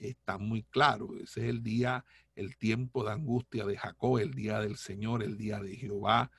[0.00, 1.10] están muy claros.
[1.20, 5.36] Ese es el día, el tiempo de angustia de Jacob, el día del Señor, el
[5.36, 6.30] día de Jehová.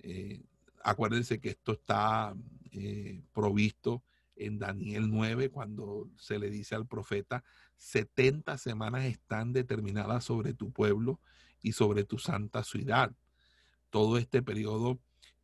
[0.00, 0.42] Eh,
[0.82, 2.34] acuérdense que esto está
[2.72, 4.02] eh, provisto
[4.36, 7.44] en Daniel 9, cuando se le dice al profeta,
[7.76, 11.20] 70 semanas están determinadas sobre tu pueblo
[11.60, 13.12] y sobre tu santa ciudad.
[13.90, 14.98] Todo este periodo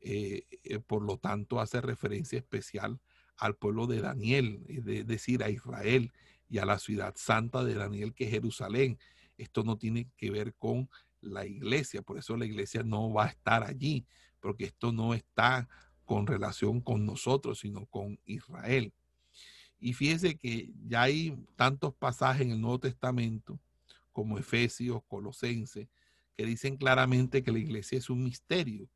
[0.08, 0.44] eh,
[0.86, 3.00] por lo tanto, hace referencia especial
[3.36, 6.12] al pueblo de Daniel, es decir, a Israel
[6.48, 8.98] y a la ciudad santa de Daniel, que es Jerusalén.
[9.36, 10.88] Esto no tiene que ver con
[11.20, 14.06] la iglesia, por eso la iglesia no va a estar allí,
[14.40, 15.68] porque esto no está
[16.04, 18.92] con relación con nosotros, sino con Israel.
[19.78, 23.58] Y fíjese que ya hay tantos pasajes en el Nuevo Testamento,
[24.12, 25.88] como Efesios, Colosenses,
[26.36, 28.88] que dicen claramente que la iglesia es un misterio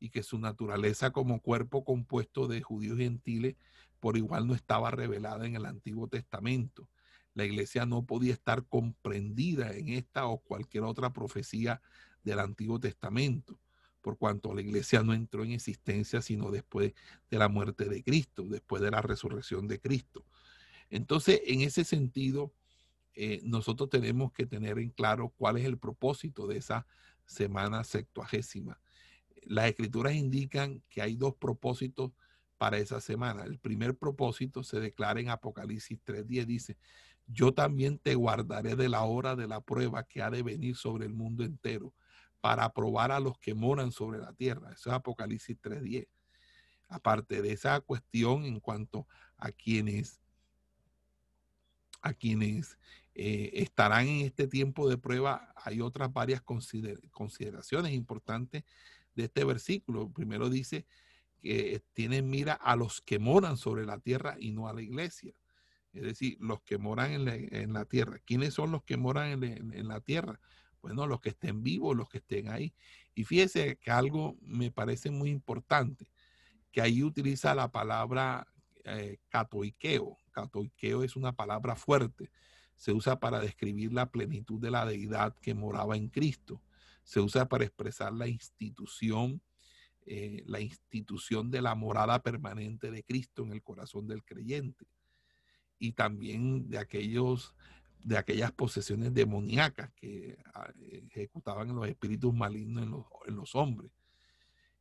[0.00, 3.56] y que su naturaleza como cuerpo compuesto de judíos y gentiles
[4.00, 6.88] por igual no estaba revelada en el Antiguo Testamento.
[7.34, 11.82] La iglesia no podía estar comprendida en esta o cualquier otra profecía
[12.22, 13.60] del Antiguo Testamento,
[14.00, 16.94] por cuanto la iglesia no entró en existencia sino después
[17.30, 20.24] de la muerte de Cristo, después de la resurrección de Cristo.
[20.90, 22.52] Entonces, en ese sentido,
[23.14, 26.86] eh, nosotros tenemos que tener en claro cuál es el propósito de esa
[27.26, 28.80] semana septuagésima
[29.46, 32.12] las escrituras indican que hay dos propósitos
[32.58, 33.44] para esa semana.
[33.44, 36.76] El primer propósito se declara en Apocalipsis 3.10, dice,
[37.26, 41.06] yo también te guardaré de la hora de la prueba que ha de venir sobre
[41.06, 41.94] el mundo entero
[42.40, 44.72] para probar a los que moran sobre la tierra.
[44.72, 46.08] Eso es Apocalipsis 3.10.
[46.88, 49.06] Aparte de esa cuestión en cuanto
[49.38, 50.20] a quienes,
[52.02, 52.78] a quienes
[53.14, 58.64] eh, estarán en este tiempo de prueba, hay otras varias consideraciones importantes
[59.14, 60.10] de este versículo.
[60.10, 60.86] Primero dice
[61.40, 65.34] que tienen mira a los que moran sobre la tierra y no a la iglesia.
[65.94, 68.18] Es decir, los que moran en la, tierra.
[68.24, 70.40] ¿Quiénes son los que moran en, la tierra?
[70.82, 72.74] Bueno, los que estén vivos, los que estén ahí.
[73.14, 76.10] Y fíjese que algo me parece muy importante,
[76.72, 78.46] que ahí utiliza la palabra
[78.84, 79.18] eh.
[79.28, 80.18] Catoiqueo
[81.04, 82.30] es una palabra fuerte.
[82.76, 86.60] Se usa para describir la plenitud de la deidad que moraba en Cristo
[87.04, 89.40] se usa para expresar la institución,
[90.06, 94.86] eh, la institución de la morada permanente de Cristo en el corazón del creyente
[95.84, 97.54] y también de aquellos
[98.02, 100.70] de aquellas posesiones demoníacas que ah,
[101.10, 103.90] ejecutaban los espíritus malignos en los, en los hombres.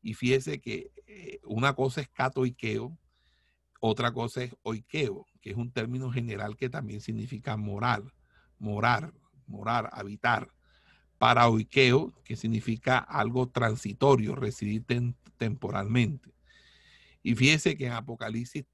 [0.02, 2.98] Y fíjese que eh, una cosa es catoiqueo,
[3.80, 8.12] otra cosa es oikeo, que es un término general que también significa moral,
[8.60, 9.14] morar,
[9.48, 10.50] morar, habitar
[11.50, 14.84] oikeo, que significa algo transitorio, residir
[15.38, 16.34] temporalmente.
[17.22, 18.66] Y fíjese que en Apocalipsis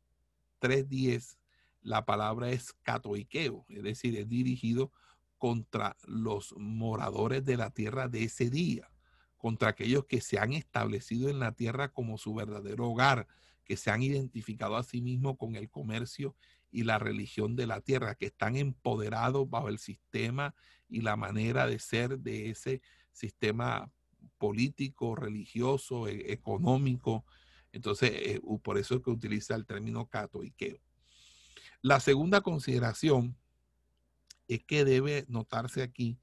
[0.60, 1.39] 3.10
[1.82, 4.92] la palabra es catoiqueo, es decir, es dirigido
[5.38, 8.92] contra los moradores de la tierra de ese día,
[9.38, 13.28] contra aquellos que se han establecido en la tierra como su verdadero hogar,
[13.64, 16.36] que se han identificado a sí mismos con el comercio
[16.72, 20.56] y la religión de la tierra, que están empoderados bajo el sistema
[20.90, 23.92] y la manera de ser de ese sistema
[24.38, 27.26] político, religioso, e, económico.
[27.72, 30.80] Entonces, eh, por eso es que utiliza el término catoiqueo.
[31.82, 33.38] La segunda consideración
[34.48, 36.18] es que debe notarse aquí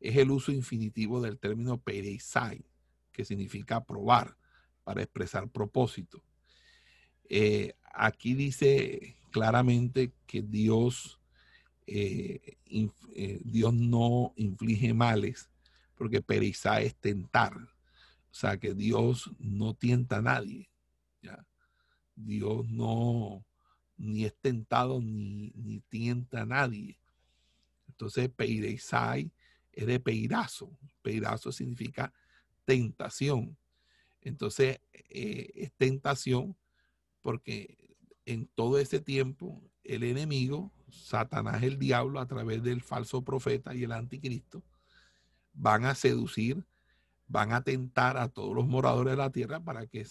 [0.00, 2.64] es el uso infinitivo del término pereisai,
[3.12, 4.36] que significa probar,
[4.84, 6.22] para expresar propósito.
[7.28, 11.18] Eh, aquí dice claramente que Dios,
[11.86, 12.56] eh,
[13.14, 15.50] eh, Dios no inflige males,
[15.96, 17.56] porque pereza es tentar.
[17.56, 20.70] O sea, que Dios no tienta a nadie.
[22.14, 23.44] Dios no
[23.96, 26.98] ni es tentado ni, ni tienta a nadie.
[27.88, 29.30] Entonces, Peireisai
[29.72, 30.70] es de peirazo.
[31.02, 32.12] Peirazo significa
[32.64, 33.56] tentación.
[34.20, 36.56] Entonces, eh, es tentación
[37.22, 43.74] porque en todo ese tiempo el enemigo, Satanás el diablo, a través del falso profeta
[43.74, 44.62] y el anticristo,
[45.52, 46.64] van a seducir,
[47.28, 50.06] van a tentar a todos los moradores de la tierra para que,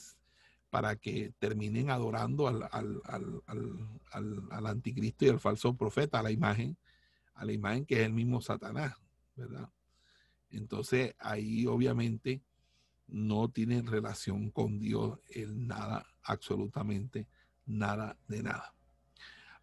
[0.76, 2.67] para que terminen adorando al,
[4.11, 6.78] al, anticristo y al falso profeta, a la imagen,
[7.34, 8.93] a la imagen que es el mismo Satanás,
[9.38, 9.69] ¿verdad?
[10.49, 12.41] Entonces ahí obviamente
[13.07, 17.26] no tienen relación con Dios el nada, absolutamente
[17.65, 18.73] nada de nada.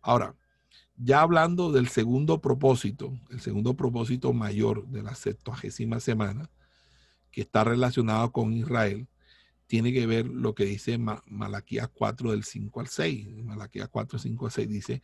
[0.01, 0.35] Ahora,
[0.97, 6.49] ya hablando del segundo propósito, el segundo propósito mayor de la septuagésima semana,
[7.31, 9.07] que está relacionado con Israel,
[9.73, 13.43] tiene que ver lo que dice Malaquías 4 del 5 al 6.
[13.43, 15.03] Malaquías 4, 5 al 6 dice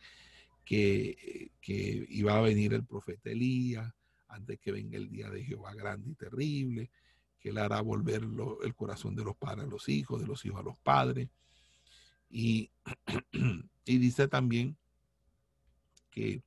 [0.63, 3.91] que, que iba a venir el profeta Elías
[4.27, 6.91] antes que venga el día de Jehová grande y terrible,
[7.39, 8.21] que él hará volver
[8.63, 11.29] el corazón de los padres a los hijos, de los hijos a los padres.
[12.29, 12.69] Y,
[13.85, 14.77] y dice también
[16.11, 16.43] que,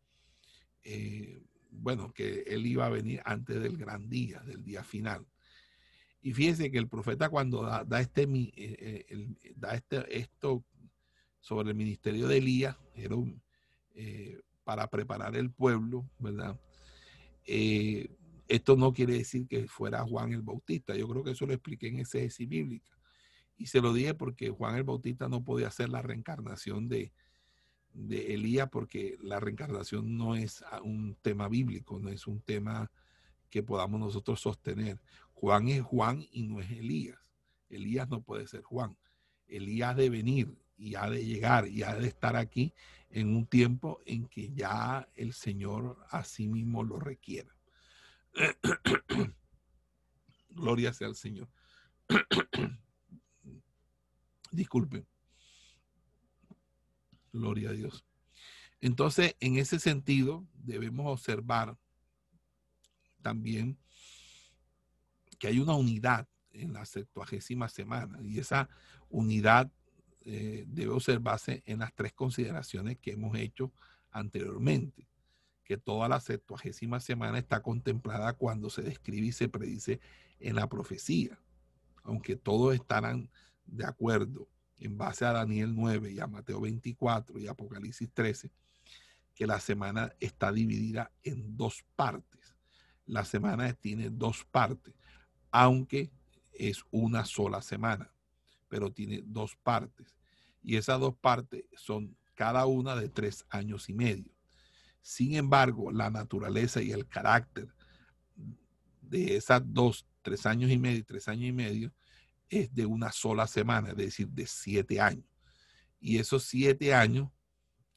[0.85, 1.43] eh,
[1.73, 5.27] bueno, que él iba a venir antes del gran día, del día final.
[6.23, 10.65] Y fíjense que el profeta cuando da, este, eh, eh, da este, esto
[11.41, 13.17] sobre el ministerio de Elías, era
[14.65, 16.59] para preparar el pueblo, ¿verdad?
[18.49, 20.95] esto no quiere decir que fuera Juan el Bautista.
[20.95, 22.97] Yo creo que eso lo expliqué en ese bíblica.
[23.57, 27.13] Y se lo dije porque Juan el Bautista no podía ser la reencarnación de,
[27.95, 32.91] de Elías porque la reencarnación no es un tema bíblico, no es un tema
[33.51, 34.99] que podamos nosotros sostener.
[35.43, 37.19] Juan es Juan y no es Elías.
[37.69, 38.97] Elías no puede ser Juan.
[39.49, 42.73] Elías de venir y ha de llegar y ha de estar aquí
[43.11, 47.53] en un tiempo en que ya el Señor a sí mismo lo requiera.
[50.51, 51.49] Gloria sea al Señor.
[54.53, 55.05] Disculpen.
[57.33, 58.05] Gloria a Dios.
[58.81, 61.77] Entonces, en ese sentido, debemos observar
[63.23, 63.77] también
[65.43, 68.69] que hay una unidad en la septuagésima semana y esa
[69.11, 69.73] unidad
[70.21, 73.73] eh, debe observarse en las tres consideraciones que hemos hecho
[74.13, 75.09] anteriormente,
[75.65, 79.99] que toda la septuagésima semana está contemplada cuando se describe y se predice
[80.39, 81.37] en la profecía,
[82.05, 83.29] aunque todos estarán
[83.67, 88.49] de acuerdo en base a Daniel 9 y a Mateo 24 y Apocalipsis 13,
[89.35, 92.55] que la semana está dividida en dos partes.
[93.07, 94.95] La semana tiene dos partes,
[95.53, 96.11] aunque
[96.53, 98.11] es una sola semana,
[98.69, 100.17] pero tiene dos partes.
[100.63, 104.33] Y esas dos partes son cada una de tres años y medio.
[105.03, 107.69] Sin embargo, la naturaleza y el carácter
[109.01, 111.93] de esas dos, tres años y medio tres años y medio,
[112.49, 115.27] es de una sola semana, es decir, de siete años.
[116.01, 117.31] Y esos siete años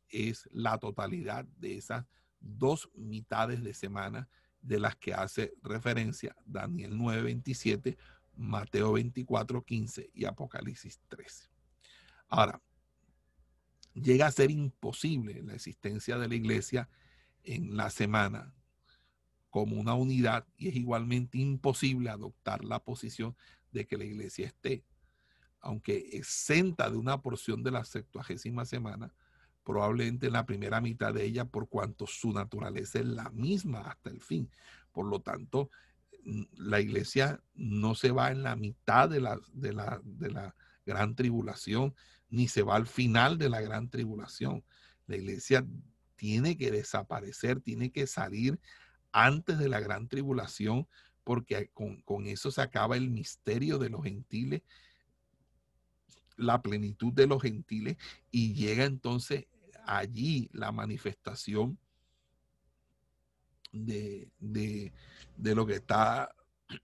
[0.10, 2.06] es la totalidad de esas
[2.39, 4.30] dos mitades de semana
[4.66, 7.97] de las que hace referencia Daniel 9:27,
[8.36, 11.49] Mateo 24:15 y Apocalipsis 13.
[12.28, 12.61] Ahora,
[13.93, 16.89] llega a ser imposible la existencia de la iglesia
[17.43, 18.53] en la semana
[19.49, 23.38] como una unidad y es igualmente imposible adoptar la posición
[23.72, 24.84] de que la iglesia esté,
[25.61, 29.13] aunque exenta de una porción de la septuagésima semana,
[29.66, 34.09] probablemente en la primera mitad de ella, por cuanto su naturaleza es la misma hasta
[34.09, 34.49] el fin.
[34.93, 35.70] Por lo tanto,
[36.53, 40.55] la iglesia no se va en la mitad de la, de la, de la
[40.86, 41.93] gran tribulación,
[42.30, 44.63] ni se va al final de la gran tribulación.
[45.07, 45.66] La iglesia
[46.16, 48.59] tiene que desaparecer, tiene que salir
[49.11, 50.88] antes de la gran tribulación
[51.26, 54.61] porque con, eso se acaba el misterio de los gentiles,
[56.38, 57.97] la plenitud de los gentiles,
[58.32, 59.47] y llega entonces
[59.86, 61.80] allí la manifestación
[63.72, 64.32] de,
[65.38, 66.36] lo que está,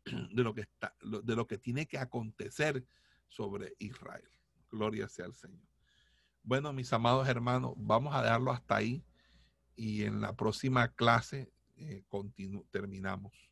[0.06, 2.86] de lo que está, de lo que tiene que acontecer
[3.28, 4.30] sobre Israel.
[4.70, 5.68] Gloria sea al Señor.
[6.43, 9.04] Bueno, mis amados hermanos, vamos a dejarlo hasta ahí
[9.76, 12.04] y en la próxima clase eh,
[12.72, 13.52] terminamos.